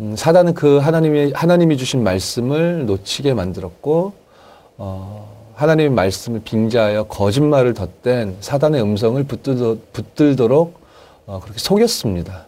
음, 0.00 0.16
사단은 0.16 0.54
그 0.54 0.78
하나님의 0.78 1.32
하나님이 1.34 1.76
주신 1.76 2.02
말씀을 2.02 2.86
놓치게 2.86 3.34
만들었고 3.34 4.14
어, 4.78 5.28
하나님의 5.54 5.90
말씀을 5.90 6.40
빙자하여 6.42 7.04
거짓말을 7.04 7.74
덧댄 7.74 8.36
사단의 8.40 8.82
음성을 8.82 9.22
붙들도, 9.24 9.78
붙들도록 9.92 10.80
어, 11.26 11.40
그렇게 11.42 11.58
속였습니다. 11.58 12.46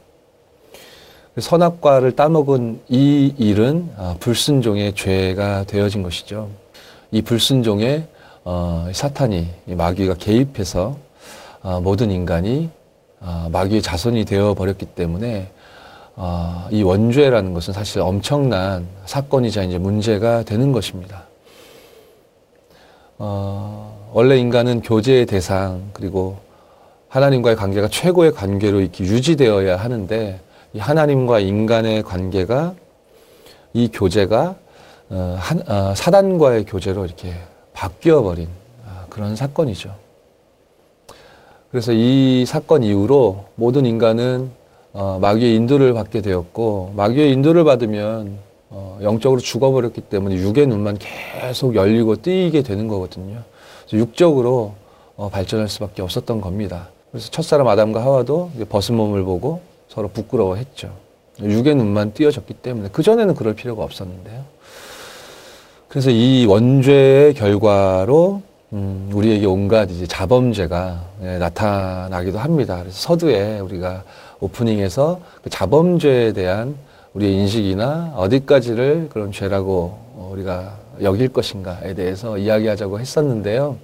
선악과를 1.39 2.15
따먹은 2.15 2.81
이 2.89 3.35
일은 3.39 3.91
어, 3.97 4.17
불순종의 4.21 4.95
죄가 4.95 5.65
되어진 5.65 6.03
것이죠. 6.03 6.51
이 7.11 7.23
불순종에 7.23 8.07
어, 8.45 8.89
사탄이 8.93 9.47
마귀가 9.67 10.15
개입해서 10.15 10.97
어, 11.63 11.81
모든 11.81 12.11
인간이 12.11 12.69
어, 13.21 13.49
마귀의 13.51 13.81
자손이 13.81 14.27
되어 14.27 14.55
버렸기 14.55 14.85
때문에 14.85 15.51
어, 16.17 16.69
이 16.71 16.83
원죄라는 16.83 17.55
것은 17.55 17.73
사실 17.73 18.03
엄청난 18.03 18.87
사건이자 19.07 19.63
이제 19.63 19.79
문제가 19.79 20.43
되는 20.43 20.73
것입니다. 20.73 21.25
어, 23.17 24.11
원래 24.13 24.37
인간은 24.37 24.83
교제의 24.83 25.25
대상 25.25 25.91
그리고 25.95 26.37
하나님과의 27.09 27.57
관계가 27.57 27.89
최고의 27.89 28.33
관계로 28.33 28.81
이렇게 28.81 29.05
유지되어야 29.05 29.77
하는데 29.77 30.41
이 30.41 30.52
하나님과 30.79 31.41
인간의 31.41 32.03
관계가 32.03 32.75
이 33.75 33.89
교제가 33.93 34.57
어, 35.11 35.37
한, 35.39 35.63
어, 35.69 35.95
사단과의 35.95 36.65
교제로 36.65 37.05
이렇게 37.05 37.35
바뀌어 37.73 38.23
버린 38.23 38.49
아, 38.87 39.05
그런 39.11 39.37
사건이죠. 39.37 39.95
그래서 41.71 41.93
이 41.93 42.45
사건 42.47 42.83
이후로 42.83 43.47
모든 43.57 43.87
인간은 43.87 44.51
어, 44.93 45.19
마귀의 45.21 45.55
인도를 45.57 45.95
받게 45.95 46.21
되었고 46.21 46.93
마귀의 46.97 47.33
인도를 47.33 47.65
받으면 47.65 48.39
어, 48.71 48.99
영적으로 49.03 49.41
죽어버렸기 49.41 50.03
때문에 50.03 50.37
육의 50.37 50.67
눈만 50.67 50.99
계속 50.99 51.75
열리고 51.75 52.17
뜨이게 52.17 52.63
되는 52.63 52.89
거거든요. 52.89 53.43
육적으로 53.93 54.75
어, 55.17 55.29
발전할 55.29 55.69
수밖에 55.69 56.03
없었던 56.03 56.41
겁니다. 56.41 56.89
그래서 57.11 57.31
첫사람 57.31 57.69
아담과 57.69 58.03
하와도 58.03 58.51
벗은 58.71 58.97
몸을 58.97 59.25
보고 59.25 59.61
서로 59.93 60.09
부끄러워했죠. 60.09 60.91
육의 61.43 61.75
눈만 61.75 62.15
띄어졌기 62.15 62.55
때문에 62.55 62.89
그 62.93 63.03
전에는 63.03 63.35
그럴 63.35 63.55
필요가 63.55 63.85
없었는데요. 63.85 64.45
그래서 65.89 66.11
이 66.11 66.47
원죄의 66.47 67.35
결과로 67.35 68.41
음, 68.73 69.11
우리에게 69.13 69.45
온갖 69.45 69.91
이제 69.91 70.07
자범죄가 70.07 71.05
예, 71.25 71.39
나타나기도 71.39 72.39
합니다. 72.39 72.79
그래서 72.81 72.97
서두에 72.97 73.61
우리가 73.61 74.05
오프닝에서 74.41 75.21
그 75.43 75.51
자범죄에 75.51 76.33
대한 76.33 76.75
우리의 77.13 77.35
인식이나 77.35 78.15
어디까지를 78.17 79.11
그런 79.13 79.31
죄라고 79.31 80.31
우리가 80.31 80.79
여길 81.03 81.29
것인가에 81.35 81.93
대해서 81.93 82.39
이야기하자고 82.39 82.99
했었는데요. 82.99 83.77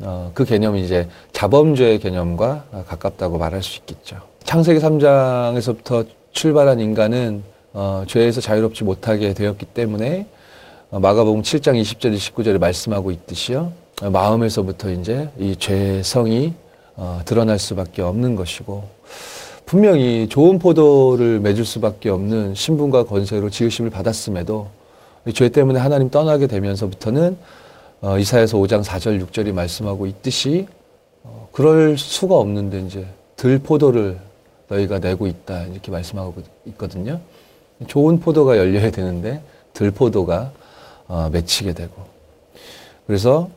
어, 0.00 0.30
그 0.32 0.44
개념이 0.44 0.84
이제 0.84 1.08
자범죄의 1.32 1.98
개념과 1.98 2.66
가깝다고 2.86 3.38
말할 3.38 3.64
수 3.64 3.78
있겠죠. 3.78 4.33
창세기 4.44 4.78
3장에서부터 4.78 6.06
출발한 6.32 6.78
인간은 6.78 7.42
어, 7.72 8.04
죄에서 8.06 8.40
자유롭지 8.40 8.84
못하게 8.84 9.32
되었기 9.32 9.66
때문에 9.66 10.26
어, 10.90 11.00
마가복음 11.00 11.42
7장 11.42 11.80
20절 11.80 12.14
29절에 12.14 12.58
말씀하고 12.58 13.10
있듯이요. 13.10 13.72
어, 14.02 14.10
마음에서부터 14.10 14.90
이제 14.90 15.30
이 15.38 15.56
죄성이 15.56 16.52
어, 16.94 17.22
드러날 17.24 17.58
수밖에 17.58 18.02
없는 18.02 18.36
것이고 18.36 18.84
분명히 19.64 20.28
좋은 20.28 20.58
포도를 20.58 21.40
맺을 21.40 21.64
수밖에 21.64 22.10
없는 22.10 22.54
신분과 22.54 23.06
권세로 23.06 23.48
지으심을 23.48 23.90
받았음에도 23.90 24.68
이죄 25.26 25.48
때문에 25.48 25.80
하나님 25.80 26.10
떠나게 26.10 26.46
되면서부터는 26.46 27.36
어, 28.02 28.18
이사야서 28.18 28.58
5장 28.58 28.84
4절 28.84 29.26
6절이 29.26 29.52
말씀하고 29.52 30.06
있듯이 30.06 30.66
어, 31.22 31.48
그럴 31.50 31.96
수가 31.96 32.36
없는데 32.36 32.80
이제 32.80 33.06
들포도를 33.36 34.18
너희가 34.68 34.98
내고 34.98 35.26
있다 35.26 35.64
이렇게 35.64 35.90
말씀하고 35.90 36.42
있거든요. 36.66 37.20
좋은 37.86 38.20
포도가 38.20 38.56
열려야 38.56 38.90
되는데 38.90 39.42
들포도가 39.72 40.52
어, 41.08 41.28
맺히게 41.32 41.72
되고 41.74 41.94
그래서 43.06 43.50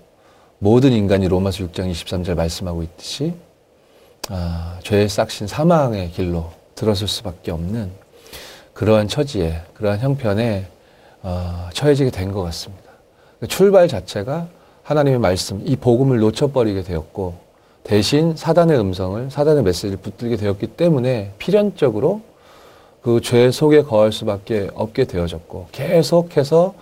모든 0.59 0.91
인간이 0.91 1.27
로마서 1.27 1.63
6장 1.65 1.89
23절 1.91 2.35
말씀하고 2.35 2.83
있듯이 2.83 3.33
아, 4.29 4.79
죄의 4.83 5.07
싹신 5.07 5.47
사망의 5.47 6.11
길로 6.11 6.51
들어설 6.75 7.07
수밖에 7.07 7.51
없는 7.51 7.91
그러한 8.73 9.07
처지에 9.07 9.61
그러한 9.73 9.99
형편에 9.99 10.67
어, 11.23 11.69
처해지게 11.73 12.11
된 12.11 12.31
것 12.31 12.43
같습니다. 12.43 12.83
출발 13.47 13.87
자체가 13.87 14.47
하나님의 14.83 15.19
말씀, 15.19 15.61
이 15.65 15.75
복음을 15.75 16.19
놓쳐버리게 16.19 16.83
되었고 16.83 17.35
대신 17.87 18.35
사단의 18.35 18.77
음성을 18.77 19.31
사단의 19.31 19.63
메시지를 19.63 19.97
붙들게 19.97 20.35
되었기 20.35 20.67
때문에 20.67 21.31
필연적으로 21.37 22.21
그 23.01 23.21
죄 23.21 23.49
속에 23.49 23.83
거할 23.83 24.11
수밖에 24.11 24.69
없게 24.73 25.05
되어졌고 25.05 25.67
계속해서 25.71 26.73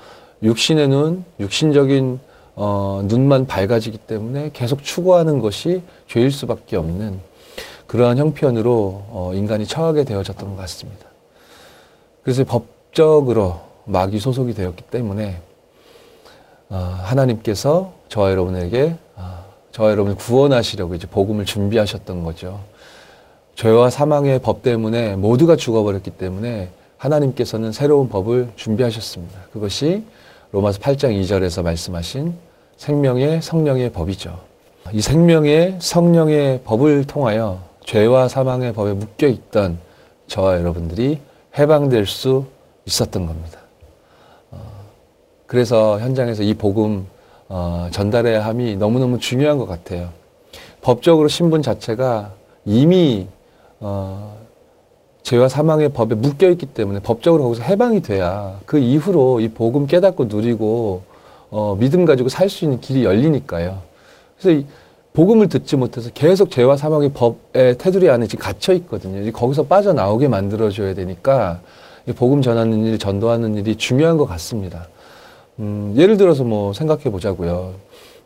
육신의 0.41 0.87
눈, 0.87 1.23
육신적인 1.39 2.19
어, 2.55 3.01
눈만 3.05 3.45
밝아지기 3.45 3.99
때문에 3.99 4.49
계속 4.53 4.83
추구하는 4.83 5.39
것이 5.41 5.83
죄일 6.07 6.31
수밖에 6.31 6.75
없는 6.77 7.19
그러한 7.85 8.17
형편으로 8.17 9.03
어, 9.09 9.31
인간이 9.35 9.67
처하게 9.67 10.05
되어졌던 10.05 10.49
것 10.49 10.55
같습니다. 10.55 11.05
그래서 12.23 12.43
법적으로 12.45 13.59
마귀 13.85 14.17
소속이 14.17 14.55
되었기 14.55 14.85
때문에 14.85 15.39
어, 16.69 16.75
하나님께서 17.03 17.93
저와 18.09 18.31
여러분에게 18.31 18.95
어, 18.95 19.04
저와 19.75 19.91
여러분을 19.91 20.15
구원하시려고 20.15 20.95
이제 20.95 21.05
복음을 21.05 21.43
준비하셨던 21.43 22.23
거죠. 22.23 22.61
죄와 23.55 23.89
사망의 23.89 24.39
법 24.39 24.63
때문에 24.63 25.17
모두가 25.17 25.57
죽어버렸기 25.57 26.11
때문에 26.11 26.69
하나님께서는 26.95 27.73
새로운 27.73 28.07
법을 28.07 28.53
준비하셨습니다. 28.55 29.37
그것이 29.51 30.05
로마서 30.53 30.79
8장 30.79 31.21
2절에서 31.21 31.61
말씀하신 31.61 32.35
생명의 32.77 33.41
성령의 33.41 33.91
법이죠. 33.91 34.39
이 34.93 35.01
생명의 35.01 35.75
성령의 35.79 36.61
법을 36.63 37.03
통하여 37.05 37.59
죄와 37.83 38.29
사망의 38.29 38.71
법에 38.71 38.93
묶여 38.93 39.27
있던 39.27 39.77
저와 40.27 40.57
여러분들이 40.57 41.19
해방될 41.59 42.05
수 42.05 42.45
있었던 42.85 43.25
겁니다. 43.25 43.59
어, 44.51 44.57
그래서 45.47 45.99
현장에서 45.99 46.43
이 46.43 46.53
복음 46.53 47.07
어, 47.47 47.89
전달해야 47.91 48.45
함이 48.45 48.75
너무너무 48.77 49.19
중요한 49.19 49.57
것 49.57 49.67
같아요. 49.67 50.09
법적으로 50.81 51.27
신분 51.27 51.61
자체가 51.61 52.31
이미 52.65 53.27
어, 53.79 54.37
죄와 55.23 55.47
사망의 55.47 55.89
법에 55.89 56.15
묶여 56.15 56.49
있기 56.49 56.67
때문에 56.67 56.99
법적으로 56.99 57.43
거기서 57.43 57.63
해방이 57.63 58.01
돼야 58.01 58.59
그 58.65 58.77
이후로 58.77 59.39
이 59.39 59.49
복음 59.49 59.87
깨닫고 59.87 60.25
누리고 60.25 61.03
어, 61.49 61.75
믿음 61.79 62.05
가지고 62.05 62.29
살 62.29 62.49
수 62.49 62.65
있는 62.65 62.79
길이 62.79 63.03
열리니까요. 63.03 63.79
그래서 64.37 64.59
이 64.59 64.65
복음을 65.13 65.47
듣지 65.47 65.77
못해서 65.77 66.09
계속 66.13 66.51
죄와 66.51 66.75
사망의 66.77 67.13
법의 67.13 67.77
테두리 67.77 68.09
안에 68.09 68.27
지금 68.27 68.43
갇혀 68.43 68.73
있거든요. 68.73 69.31
거기서 69.31 69.63
빠져나오게 69.63 70.27
만들어줘야 70.27 70.93
되니까 70.93 71.61
복음 72.17 72.41
전하는 72.41 72.85
일, 72.85 72.99
전도하는 72.99 73.55
일이 73.55 73.77
중요한 73.77 74.17
것 74.17 74.25
같습니다. 74.25 74.87
음, 75.59 75.93
예를 75.97 76.17
들어서 76.17 76.43
뭐 76.43 76.73
생각해 76.73 77.03
보자고요. 77.05 77.73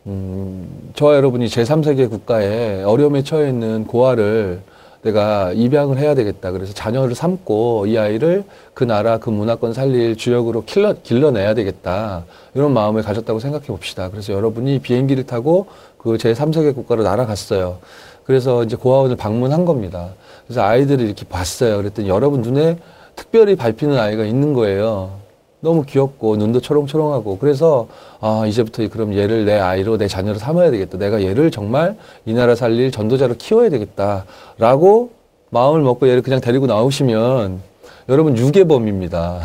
음, 0.06 0.90
저와 0.94 1.16
여러분이 1.16 1.46
제3세계 1.46 2.08
국가에 2.10 2.82
어려움에 2.82 3.22
처해 3.22 3.48
있는 3.48 3.86
고아를 3.86 4.60
내가 5.02 5.52
입양을 5.52 5.98
해야 5.98 6.14
되겠다. 6.14 6.50
그래서 6.50 6.74
자녀를 6.74 7.14
삼고 7.14 7.86
이 7.86 7.96
아이를 7.96 8.44
그 8.74 8.84
나라 8.84 9.18
그 9.18 9.30
문화권 9.30 9.72
살릴 9.72 10.16
주역으로 10.16 10.64
길러, 10.64 10.94
길러내야 11.02 11.54
되겠다. 11.54 12.24
이런 12.54 12.72
마음을 12.72 13.02
가졌다고 13.02 13.40
생각해 13.40 13.66
봅시다. 13.66 14.10
그래서 14.10 14.32
여러분이 14.32 14.80
비행기를 14.80 15.24
타고 15.24 15.66
그 15.96 16.16
제3세계 16.16 16.74
국가로 16.74 17.02
날아갔어요. 17.02 17.78
그래서 18.24 18.62
이제 18.62 18.76
고아원을 18.76 19.16
방문한 19.16 19.64
겁니다. 19.64 20.10
그래서 20.46 20.62
아이들을 20.62 21.04
이렇게 21.04 21.24
봤어요. 21.26 21.78
그랬더니 21.78 22.08
여러분 22.08 22.42
눈에 22.42 22.78
특별히 23.16 23.56
밟히는 23.56 23.98
아이가 23.98 24.24
있는 24.24 24.52
거예요. 24.52 25.19
너무 25.60 25.84
귀엽고 25.84 26.36
눈도 26.36 26.60
초롱초롱하고 26.60 27.38
그래서 27.38 27.86
아 28.20 28.44
이제부터 28.46 28.88
그럼 28.88 29.14
얘를 29.14 29.44
내 29.44 29.58
아이로 29.58 29.98
내 29.98 30.08
자녀로 30.08 30.38
삼아야 30.38 30.70
되겠다. 30.70 30.98
내가 30.98 31.22
얘를 31.22 31.50
정말 31.50 31.96
이 32.24 32.32
나라 32.32 32.54
살릴 32.54 32.90
전도자로 32.90 33.34
키워야 33.36 33.68
되겠다라고 33.68 35.10
마음을 35.50 35.82
먹고 35.82 36.08
얘를 36.08 36.22
그냥 36.22 36.40
데리고 36.40 36.66
나오시면 36.66 37.60
여러분 38.08 38.36
유괴범입니다. 38.36 39.40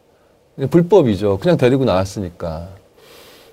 불법이죠. 0.70 1.38
그냥 1.38 1.56
데리고 1.56 1.84
나왔으니까. 1.84 2.68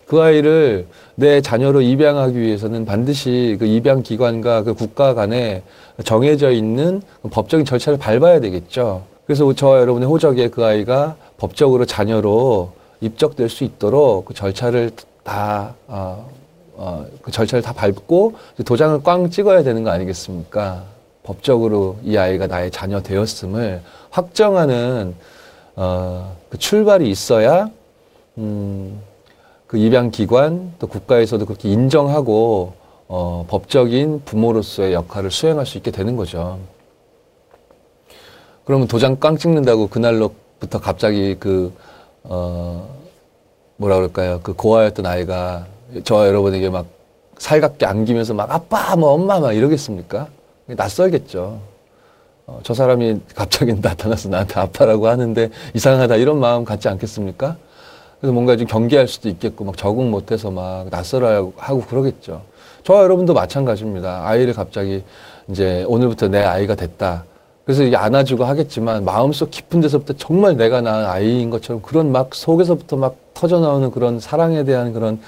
그 0.07 0.21
아이를 0.21 0.87
내 1.15 1.41
자녀로 1.41 1.81
입양하기 1.81 2.39
위해서는 2.39 2.85
반드시 2.85 3.57
그 3.59 3.65
입양 3.65 4.03
기관과 4.03 4.63
그 4.63 4.73
국가 4.73 5.13
간에 5.13 5.63
정해져 6.05 6.51
있는 6.51 7.01
법적인 7.29 7.65
절차를 7.65 7.99
밟아야 7.99 8.39
되겠죠. 8.39 9.03
그래서 9.25 9.51
저와 9.51 9.81
여러분의 9.81 10.07
호적에 10.07 10.47
그 10.47 10.63
아이가 10.63 11.17
법적으로 11.37 11.85
자녀로 11.85 12.71
입적될 13.01 13.49
수 13.49 13.63
있도록 13.63 14.25
그 14.25 14.33
절차를 14.33 14.91
다, 15.23 15.75
어, 15.87 16.29
어, 16.75 17.05
그 17.21 17.31
절차를 17.31 17.61
다 17.61 17.73
밟고 17.73 18.33
도장을 18.65 19.03
꽝 19.03 19.29
찍어야 19.29 19.63
되는 19.63 19.83
거 19.83 19.91
아니겠습니까? 19.91 20.83
법적으로 21.23 21.97
이 22.03 22.17
아이가 22.17 22.47
나의 22.47 22.71
자녀 22.71 23.01
되었음을 23.01 23.81
확정하는, 24.09 25.13
어, 25.75 26.35
그 26.49 26.57
출발이 26.57 27.09
있어야, 27.09 27.69
음, 28.37 29.01
그 29.67 29.77
입양 29.77 30.09
기관 30.09 30.73
또 30.79 30.87
국가에서도 30.87 31.45
그렇게 31.45 31.69
인정하고, 31.69 32.73
어, 33.09 33.45
법적인 33.49 34.23
부모로서의 34.23 34.93
역할을 34.93 35.29
수행할 35.29 35.65
수 35.65 35.77
있게 35.77 35.91
되는 35.91 36.15
거죠. 36.15 36.59
그러면 38.63 38.87
도장 38.87 39.17
꽝 39.19 39.37
찍는다고 39.37 39.87
그날로 39.87 40.31
부터 40.59 40.79
갑자기 40.79 41.35
그, 41.39 41.73
어, 42.23 42.87
뭐라 43.77 43.95
그럴까요? 43.95 44.39
그 44.43 44.53
고아였던 44.53 45.05
아이가 45.05 45.65
저 46.03 46.27
여러분에게 46.27 46.69
막 46.69 46.85
살갑게 47.37 47.85
안기면서 47.85 48.33
막 48.33 48.51
아빠, 48.51 48.95
뭐 48.95 49.11
엄마 49.11 49.39
막 49.39 49.53
이러겠습니까? 49.53 50.27
낯설겠죠. 50.65 51.59
어, 52.47 52.59
저 52.63 52.73
사람이 52.73 53.21
갑자기 53.35 53.73
나타나서 53.79 54.29
나한테 54.29 54.59
아빠라고 54.59 55.07
하는데 55.07 55.49
이상하다 55.73 56.15
이런 56.15 56.39
마음 56.39 56.65
갖지 56.65 56.89
않겠습니까? 56.89 57.57
그래서 58.19 58.33
뭔가 58.33 58.55
좀 58.55 58.65
경계할 58.65 59.07
수도 59.07 59.29
있겠고 59.29 59.63
막 59.63 59.77
적응 59.77 60.09
못해서 60.09 60.49
막 60.49 60.89
낯설어 60.89 61.51
하고 61.55 61.81
그러겠죠. 61.81 62.41
저와 62.83 63.03
여러분도 63.03 63.33
마찬가지입니다. 63.33 64.25
아이를 64.25 64.53
갑자기 64.53 65.03
이제 65.49 65.83
오늘부터 65.87 66.29
내 66.29 66.41
아이가 66.41 66.73
됐다. 66.73 67.25
그래서 67.67 67.83
이게 67.83 67.97
안아주고 67.97 68.45
하겠지만 68.45 69.03
마음속 69.03 69.51
깊은 69.51 69.81
데서부터 69.81 70.13
정말 70.13 70.55
내가 70.55 70.79
낳은 70.79 71.05
아이인 71.05 71.49
것처럼 71.49 71.81
그런 71.81 72.13
막 72.13 72.33
속에서부터 72.33 72.95
막 72.95 73.17
터져 73.33 73.59
나오는 73.59 73.91
그런 73.91 74.21
사랑에 74.21 74.63
대한 74.63 74.93
그런 74.93 75.19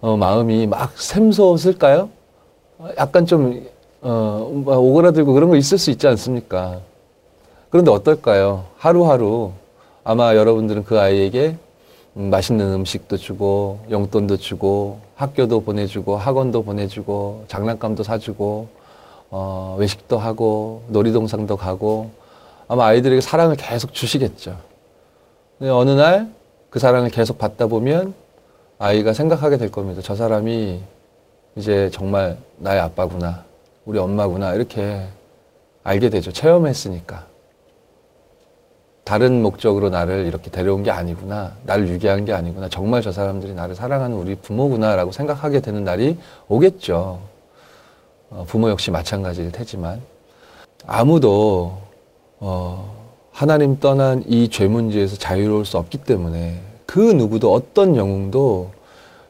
어, 0.00 0.16
마음이 0.16 0.68
막 0.68 0.98
샘솟을까요? 0.98 2.08
약간 2.96 3.26
좀 3.26 3.62
어, 4.00 4.62
막 4.64 4.78
오그라들고 4.78 5.34
그런 5.34 5.50
거 5.50 5.56
있을 5.56 5.76
수 5.76 5.90
있지 5.90 6.06
않습니까? 6.06 6.80
그런데 7.68 7.90
어떨까요? 7.90 8.64
하루하루 8.78 9.52
아마 10.02 10.34
여러분들은 10.34 10.84
그 10.84 10.98
아이에게 10.98 11.58
음, 12.16 12.30
맛있는 12.30 12.72
음식도 12.72 13.18
주고 13.18 13.80
용돈도 13.90 14.38
주고 14.38 15.00
학교도 15.16 15.60
보내주고 15.60 16.16
학원도 16.16 16.62
보내주고 16.62 17.44
장난감도 17.48 18.02
사주고 18.02 18.66
어, 19.30 19.76
외식도 19.78 20.18
하고 20.18 20.82
놀이동산도 20.88 21.56
가고 21.56 22.10
아마 22.68 22.86
아이들에게 22.86 23.20
사랑을 23.20 23.56
계속 23.56 23.92
주시겠죠. 23.92 24.56
근데 25.58 25.70
어느 25.70 25.90
날 25.90 26.36
그 26.76 26.78
사랑을 26.78 27.08
계속 27.08 27.38
받다 27.38 27.68
보면 27.68 28.12
아이가 28.78 29.14
생각하게 29.14 29.56
될 29.56 29.70
겁니다. 29.70 30.02
저 30.04 30.14
사람이 30.14 30.82
이제 31.56 31.88
정말 31.90 32.36
나의 32.58 32.80
아빠구나. 32.80 33.44
우리 33.86 33.98
엄마구나. 33.98 34.52
이렇게 34.52 35.06
알게 35.84 36.10
되죠. 36.10 36.32
체험했으니까. 36.32 37.24
다른 39.04 39.40
목적으로 39.40 39.88
나를 39.88 40.26
이렇게 40.26 40.50
데려온 40.50 40.82
게 40.82 40.90
아니구나. 40.90 41.52
나를 41.62 41.88
유기한 41.88 42.26
게 42.26 42.34
아니구나. 42.34 42.68
정말 42.68 43.00
저 43.00 43.10
사람들이 43.10 43.54
나를 43.54 43.74
사랑하는 43.74 44.14
우리 44.14 44.34
부모구나라고 44.34 45.12
생각하게 45.12 45.60
되는 45.60 45.82
날이 45.82 46.18
오겠죠. 46.48 47.20
어, 48.30 48.44
부모 48.46 48.68
역시 48.70 48.90
마찬가지일 48.90 49.52
테지만. 49.52 50.00
아무도, 50.86 51.78
어, 52.38 52.94
하나님 53.32 53.78
떠난 53.78 54.24
이 54.28 54.48
죄 54.48 54.66
문제에서 54.66 55.16
자유로울 55.16 55.64
수 55.64 55.78
없기 55.78 55.98
때문에 55.98 56.60
그 56.86 57.00
누구도 57.00 57.52
어떤 57.52 57.96
영웅도 57.96 58.70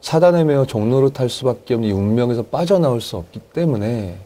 사단에 0.01 0.43
매어 0.45 0.65
종로로 0.65 1.09
탈 1.09 1.29
수밖에 1.29 1.73
없는 1.73 1.89
이 1.89 1.91
운명에서 1.91 2.43
빠져나올 2.43 3.01
수 3.01 3.17
없기 3.17 3.39
때문에 3.53 4.17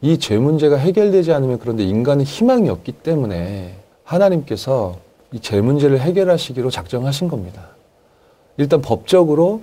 이 0.00 0.18
죄 0.18 0.38
문제가 0.38 0.76
해결되지 0.76 1.32
않으면 1.32 1.58
그런데 1.58 1.84
인간은 1.84 2.24
희망이 2.24 2.68
없기 2.68 2.92
때문에 2.92 3.74
하나님께서 4.04 4.96
이 5.32 5.38
죄 5.40 5.60
문제를 5.60 6.00
해결하시기로 6.00 6.70
작정하신 6.70 7.28
겁니다. 7.28 7.68
일단 8.56 8.80
법적으로 8.80 9.60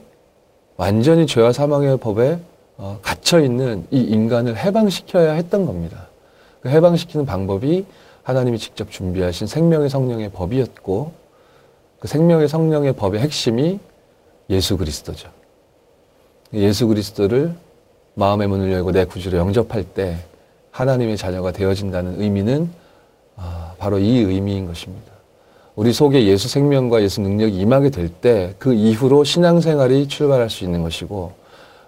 완전히 0.77 1.25
죄와 1.27 1.51
사망의 1.51 1.97
법에 1.97 2.37
어, 2.77 2.99
갇혀 3.01 3.39
있는 3.39 3.85
이 3.91 4.01
인간을 4.01 4.57
해방시켜야 4.57 5.33
했던 5.33 5.65
겁니다. 5.65 6.07
그 6.61 6.69
해방시키는 6.69 7.25
방법이 7.25 7.85
하나님이 8.23 8.57
직접 8.57 8.91
준비하신 8.91 9.47
생명의 9.47 9.89
성령의 9.89 10.29
법이었고 10.31 11.11
그 11.99 12.07
생명의 12.07 12.47
성령의 12.47 12.93
법의 12.93 13.21
핵심이 13.21 13.79
예수 14.49 14.77
그리스도죠. 14.77 15.29
예수 16.53 16.87
그리스도를 16.87 17.53
마음의 18.15 18.47
문을 18.47 18.71
열고 18.71 18.91
내 18.91 19.05
구주로 19.05 19.37
영접할 19.37 19.83
때 19.83 20.17
하나님의 20.71 21.17
자녀가 21.17 21.51
되어진다는 21.51 22.21
의미는 22.21 22.69
아, 23.37 23.73
바로 23.77 23.99
이 23.99 24.19
의미인 24.19 24.65
것입니다. 24.65 25.11
우리 25.75 25.91
속에 25.91 26.25
예수 26.25 26.47
생명과 26.47 27.01
예수 27.03 27.19
능력이 27.21 27.57
임하게 27.59 27.89
될 27.89 28.09
때 28.21 28.53
그 28.59 28.73
이후로 28.73 29.23
신앙생활이 29.23 30.07
출발할 30.07 30.49
수 30.49 30.63
있는 30.63 30.83
것이고 30.83 31.33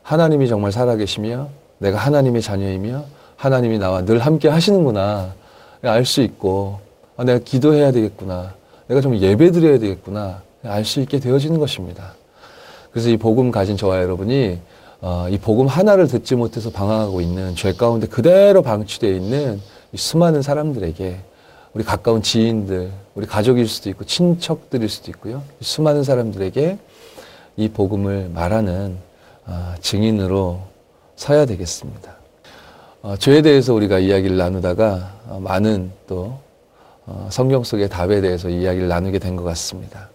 하나님이 0.08 0.48
정말 0.48 0.72
살아계시며 0.72 1.50
내가 1.80 1.98
하나님의 1.98 2.42
자녀이며 2.42 3.04
하나님이 3.36 3.78
나와 3.78 4.06
늘 4.06 4.20
함께 4.20 4.48
하시는구나 4.48 5.34
알 5.82 6.06
수 6.06 6.22
있고 6.22 6.80
아, 7.18 7.26
내가 7.26 7.40
기도해야 7.40 7.92
되겠구나 7.92 8.54
내가 8.88 9.02
좀 9.02 9.18
예배 9.18 9.52
드려야 9.52 9.80
되겠구나 9.80 10.44
알 10.64 10.86
수 10.86 11.02
있게 11.02 11.20
되어지는 11.20 11.60
것입니다. 11.60 12.14
그래서 12.92 13.10
이 13.10 13.18
복음 13.18 13.52
가진 13.52 13.76
저와 13.76 14.02
여러분이 14.02 14.60
어, 15.02 15.28
이 15.30 15.38
복음 15.38 15.68
하나를 15.68 16.08
듣지 16.08 16.36
못해서 16.36 16.72
방황하고 16.72 17.20
있는 17.20 17.54
죄 17.56 17.74
가운데 17.74 18.08
그대로 18.08 18.62
방치되어 18.62 19.12
있는 19.12 19.60
이 19.92 19.98
수많은 19.98 20.42
사람들에게 20.42 21.18
우리 21.74 21.84
가까운 21.84 22.22
지인들, 22.22 22.92
우리 23.14 23.28
가족일 23.28 23.68
수도 23.68 23.90
있고 23.90 24.06
친척들일 24.06 24.88
수도 24.88 25.12
있고요. 25.12 25.44
수많은 25.60 26.04
사람들에게 26.04 26.78
이 27.58 27.70
복음을 27.70 28.32
말하는 28.34 28.96
어, 28.96 29.07
증인으로 29.82 30.60
서야 31.16 31.46
되겠습니다. 31.46 32.16
어, 33.02 33.16
죄에 33.18 33.42
대해서 33.42 33.74
우리가 33.74 34.00
이야기를 34.00 34.38
나누다가 34.38 35.14
어, 35.28 35.40
많은 35.42 35.92
또 36.08 36.40
어, 37.06 37.28
성경 37.32 37.64
속의 37.64 37.90
답에 37.90 38.22
대해서 38.22 38.50
이야기를 38.50 38.88
나누게 38.88 39.20
된 39.20 39.36
것 39.38 39.44
같습니다. 39.44 40.10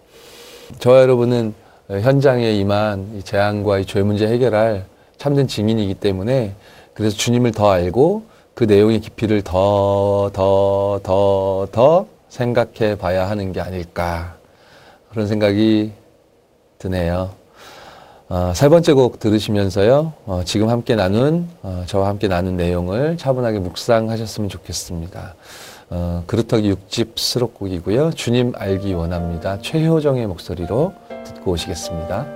저와 0.78 1.00
여러분은 1.02 1.54
현장에 1.88 2.52
임한 2.52 3.16
이 3.18 3.22
재앙과 3.22 3.78
이 3.78 3.84
죄 3.84 4.02
문제 4.02 4.26
해결할 4.26 4.84
참된 5.16 5.46
증인이기 5.46 5.94
때문에 5.94 6.54
그래서 6.94 7.16
주님을 7.16 7.52
더 7.52 7.70
알고 7.70 8.24
그 8.54 8.64
내용의 8.64 9.00
깊이를 9.00 9.42
더, 9.42 10.30
더, 10.32 11.00
더, 11.02 11.66
더 11.72 12.06
생각해 12.28 12.96
봐야 12.98 13.28
하는 13.28 13.52
게 13.52 13.60
아닐까. 13.60 14.36
그런 15.10 15.26
생각이 15.26 15.92
드네요. 16.78 17.30
어, 18.34 18.54
세 18.54 18.70
번째 18.70 18.94
곡 18.94 19.18
들으시면서요, 19.18 20.14
어, 20.24 20.40
지금 20.46 20.70
함께 20.70 20.94
나눈, 20.96 21.50
어, 21.60 21.84
저와 21.84 22.08
함께 22.08 22.28
나눈 22.28 22.56
내용을 22.56 23.18
차분하게 23.18 23.58
묵상하셨으면 23.58 24.48
좋겠습니다. 24.48 25.34
어, 25.90 26.24
그루터기 26.26 26.72
6집 26.72 27.18
수록곡이고요. 27.18 28.12
주님 28.12 28.54
알기 28.56 28.94
원합니다. 28.94 29.58
최효정의 29.60 30.26
목소리로 30.28 30.94
듣고 31.26 31.50
오시겠습니다. 31.50 32.26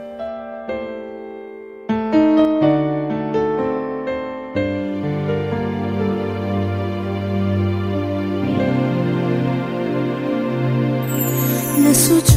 내 11.82 11.94
수준 11.94 12.36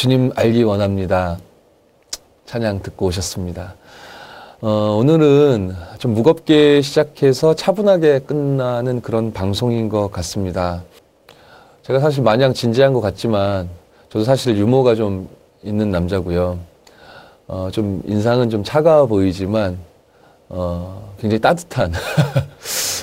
주님 0.00 0.32
알기 0.34 0.62
원합니다. 0.62 1.36
찬양 2.46 2.80
듣고 2.80 3.08
오셨습니다. 3.08 3.74
어, 4.62 4.96
오늘은 4.98 5.76
좀 5.98 6.14
무겁게 6.14 6.80
시작해서 6.80 7.54
차분하게 7.54 8.20
끝나는 8.20 9.02
그런 9.02 9.34
방송인 9.34 9.90
것 9.90 10.10
같습니다. 10.10 10.82
제가 11.82 12.00
사실 12.00 12.22
마냥 12.22 12.54
진지한 12.54 12.94
것 12.94 13.02
같지만 13.02 13.68
저도 14.08 14.24
사실 14.24 14.56
유머가 14.56 14.94
좀 14.94 15.28
있는 15.62 15.90
남자고요. 15.90 16.58
어, 17.48 17.68
좀 17.70 18.00
인상은 18.06 18.48
좀 18.48 18.64
차가워 18.64 19.04
보이지만 19.04 19.76
어, 20.48 21.12
굉장히 21.20 21.42
따뜻한 21.42 21.92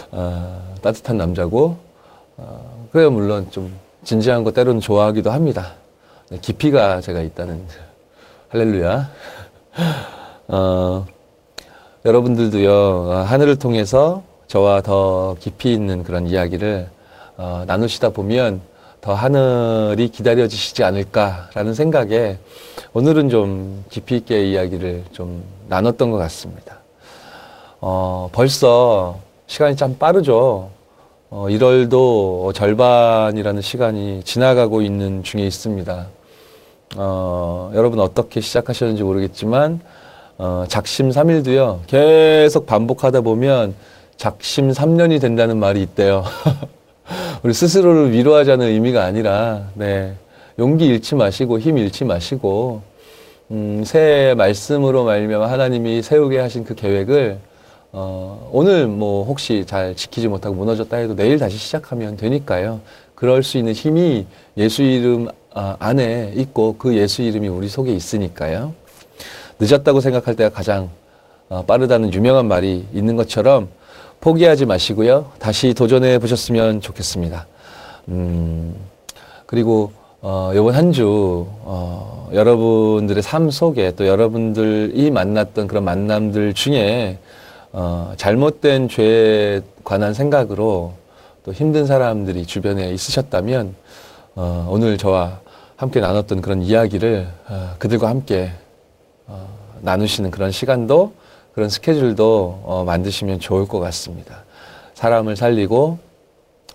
어, 0.09 0.73
따뜻한 0.81 1.15
남자고 1.15 1.77
어, 2.37 2.87
그래요 2.91 3.11
물론 3.11 3.45
좀 3.51 3.71
진지한 4.03 4.43
거 4.43 4.51
때로는 4.51 4.81
좋아하기도 4.81 5.29
합니다. 5.29 5.75
네, 6.29 6.39
깊이가 6.41 6.99
제가 6.99 7.21
있다는 7.21 7.65
할렐루야. 8.49 9.09
어, 10.49 11.05
여러분들도요 12.03 12.71
어, 12.73 13.23
하늘을 13.25 13.55
통해서 13.55 14.23
저와 14.47 14.81
더 14.81 15.37
깊이 15.39 15.71
있는 15.71 16.03
그런 16.03 16.27
이야기를 16.27 16.89
어, 17.37 17.63
나누시다 17.65 18.09
보면 18.09 18.59
더 18.99 19.13
하늘이 19.13 20.09
기다려지시지 20.09 20.83
않을까라는 20.83 21.73
생각에 21.73 22.39
오늘은 22.91 23.29
좀 23.29 23.85
깊이 23.89 24.17
있게 24.17 24.49
이야기를 24.49 25.05
좀 25.13 25.45
나눴던 25.69 26.11
것 26.11 26.17
같습니다. 26.17 26.79
어, 27.79 28.27
벌써 28.33 29.17
시간이 29.45 29.77
참 29.77 29.97
빠르죠. 29.97 30.71
어, 31.29 31.45
1월도 31.49 32.53
절반이라는 32.53 33.61
시간이 33.61 34.23
지나가고 34.23 34.81
있는 34.81 35.23
중에 35.23 35.43
있습니다. 35.47 36.16
어, 36.95 37.71
여러분 37.75 37.99
어떻게 37.99 38.39
시작하셨는지 38.39 39.03
모르겠지만, 39.03 39.81
어, 40.37 40.65
작심 40.67 41.09
3일도요, 41.09 41.79
계속 41.87 42.65
반복하다 42.65 43.21
보면 43.21 43.75
작심 44.15 44.71
3년이 44.71 45.19
된다는 45.19 45.57
말이 45.57 45.81
있대요. 45.83 46.23
우리 47.43 47.53
스스로를 47.53 48.11
위로하자는 48.11 48.67
의미가 48.67 49.03
아니라, 49.03 49.63
네. 49.73 50.15
용기 50.59 50.85
잃지 50.85 51.15
마시고, 51.15 51.59
힘 51.59 51.77
잃지 51.77 52.05
마시고, 52.05 52.81
음, 53.51 53.83
새 53.85 54.33
말씀으로 54.37 55.05
말미암아 55.05 55.49
하나님이 55.49 56.01
세우게 56.01 56.39
하신 56.39 56.65
그 56.65 56.75
계획을 56.75 57.39
어, 57.93 58.49
오늘 58.51 58.87
뭐 58.87 59.23
혹시 59.23 59.63
잘 59.65 59.95
지키지 59.95 60.27
못하고 60.27 60.55
무너졌다 60.55 60.95
해도 60.97 61.15
내일 61.15 61.39
다시 61.39 61.57
시작하면 61.57 62.17
되니까요. 62.17 62.81
그럴 63.15 63.43
수 63.43 63.57
있는 63.57 63.71
힘이 63.73 64.27
예수 64.57 64.83
이름 64.83 65.29
아, 65.29 65.46
안에 65.79 66.33
있고 66.35 66.75
그 66.77 66.95
예수 66.95 67.21
이름이 67.21 67.47
우리 67.47 67.67
속에 67.67 67.91
있으니까요. 67.93 68.73
늦었다고 69.59 70.01
생각할 70.01 70.35
때가 70.35 70.49
가장 70.49 70.89
어, 71.49 71.63
빠르다는 71.65 72.13
유명한 72.13 72.47
말이 72.47 72.85
있는 72.93 73.15
것처럼 73.15 73.69
포기하지 74.19 74.65
마시고요. 74.65 75.31
다시 75.39 75.73
도전해 75.73 76.19
보셨으면 76.19 76.81
좋겠습니다. 76.81 77.47
음, 78.09 78.75
그리고 79.45 79.91
어, 80.21 80.51
이번 80.53 80.73
한 80.73 80.91
주, 80.91 81.45
어, 81.61 82.29
여러분들의 82.33 83.21
삶 83.23 83.49
속에 83.49 83.91
또 83.95 84.07
여러분들이 84.07 85.09
만났던 85.11 85.67
그런 85.67 85.85
만남들 85.85 86.53
중에 86.53 87.19
어, 87.71 88.13
잘못된 88.17 88.89
죄에 88.89 89.61
관한 89.83 90.13
생각으로 90.13 90.93
또 91.45 91.53
힘든 91.53 91.85
사람들이 91.85 92.45
주변에 92.45 92.91
있으셨다면 92.91 93.75
어, 94.35 94.67
오늘 94.69 94.97
저와 94.97 95.39
함께 95.77 95.99
나눴던 95.99 96.41
그런 96.41 96.61
이야기를 96.63 97.27
어, 97.49 97.75
그들과 97.77 98.09
함께 98.09 98.51
어, 99.27 99.47
나누시는 99.81 100.31
그런 100.31 100.51
시간도 100.51 101.13
그런 101.53 101.69
스케줄도 101.69 102.61
어, 102.65 102.83
만드시면 102.83 103.39
좋을 103.39 103.67
것 103.67 103.79
같습니다. 103.79 104.43
사람을 104.95 105.35
살리고 105.35 105.99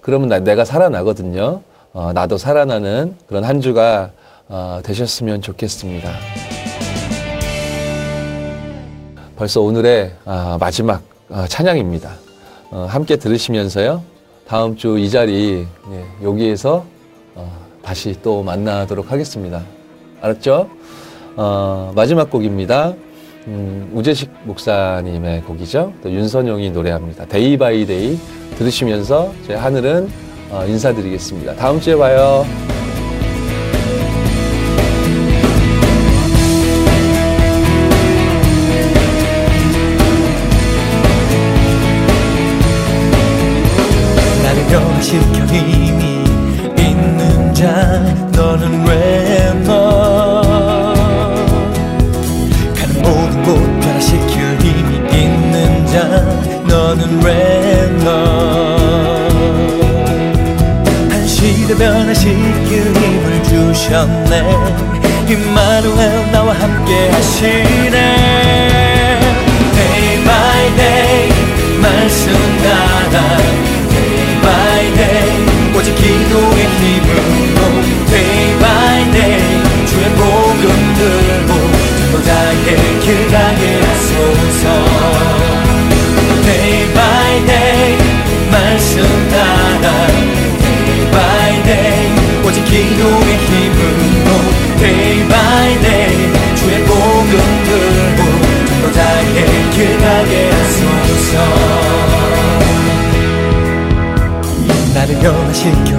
그러면 0.00 0.28
나, 0.28 0.38
내가 0.38 0.64
살아나거든요. 0.64 1.62
어, 1.92 2.12
나도 2.12 2.38
살아나는 2.38 3.16
그런 3.26 3.42
한 3.44 3.61
주가 3.61 4.12
어, 4.48 4.80
되셨으면 4.84 5.42
좋겠습니다. 5.42 6.11
벌써 9.36 9.61
오늘의 9.61 10.12
아, 10.24 10.57
마지막 10.61 11.03
아, 11.28 11.46
찬양입니다. 11.48 12.12
어, 12.70 12.86
함께 12.88 13.16
들으시면서요. 13.16 14.00
다음 14.46 14.76
주 14.76 14.96
이 14.98 15.11
자리 15.11 15.66
예, 15.90 16.05
여기에서 16.22 16.84
어, 17.34 17.50
다시 17.83 18.16
또 18.22 18.43
만나도록 18.43 19.11
하겠습니다. 19.11 19.62
알았죠? 20.20 20.70
어, 21.37 21.93
마지막 21.95 22.30
곡입니다. 22.30 22.95
음, 23.49 23.91
우재식 23.93 24.30
목사님의 24.45 25.43
곡이죠. 25.43 25.93
또 26.03 26.11
윤선용이 26.11 26.70
노래합니다. 26.70 27.26
Day 27.26 27.57
by 27.57 27.84
Day 27.86 28.18
들으시면서 28.57 29.33
저 29.47 29.55
하늘은 29.55 30.09
어, 30.51 30.64
인사드리겠습니다. 30.66 31.57
다음 31.57 31.80
주에 31.80 31.97
봐요. 31.97 32.45
변화시켜 105.23 105.97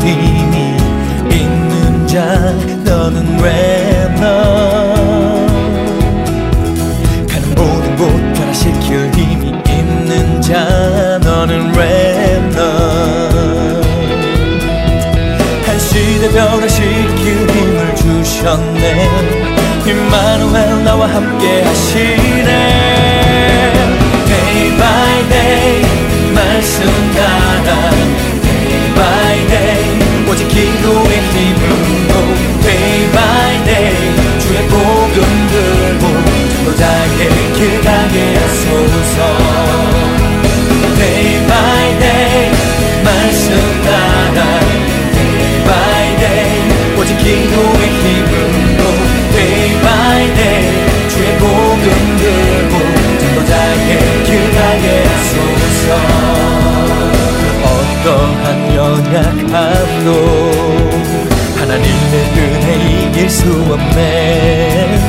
하나님 61.74 61.90
내 62.12 62.16
은혜 62.40 62.68
이길 63.08 63.28
수 63.28 63.50
없네. 63.50 65.00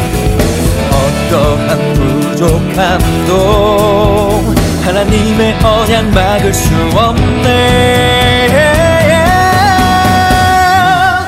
어떠한 0.90 1.92
부족함도 1.92 3.34
하나님의 4.82 5.62
언약 5.62 6.06
막을 6.06 6.54
수 6.54 6.70
없네. 6.94 8.48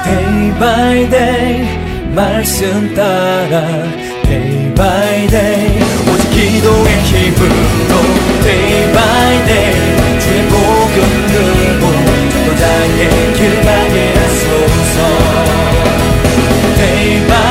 Day 0.04 0.54
by 0.58 1.10
day 1.10 1.68
말씀 2.14 2.94
따라 2.94 3.60
Day 4.24 4.72
by 4.74 5.26
day 5.26 5.82
오직 6.10 6.30
기도의 6.30 7.02
힘으로 7.02 7.94
Day 8.42 8.90
by 8.90 9.44
day 9.44 10.18
주의 10.18 10.48
복음 10.48 11.26
들고 11.26 12.16
전도자의 12.46 13.34
길 13.34 13.60
가게 13.62 14.14
하소서 14.14 15.25
favor. 16.86 17.45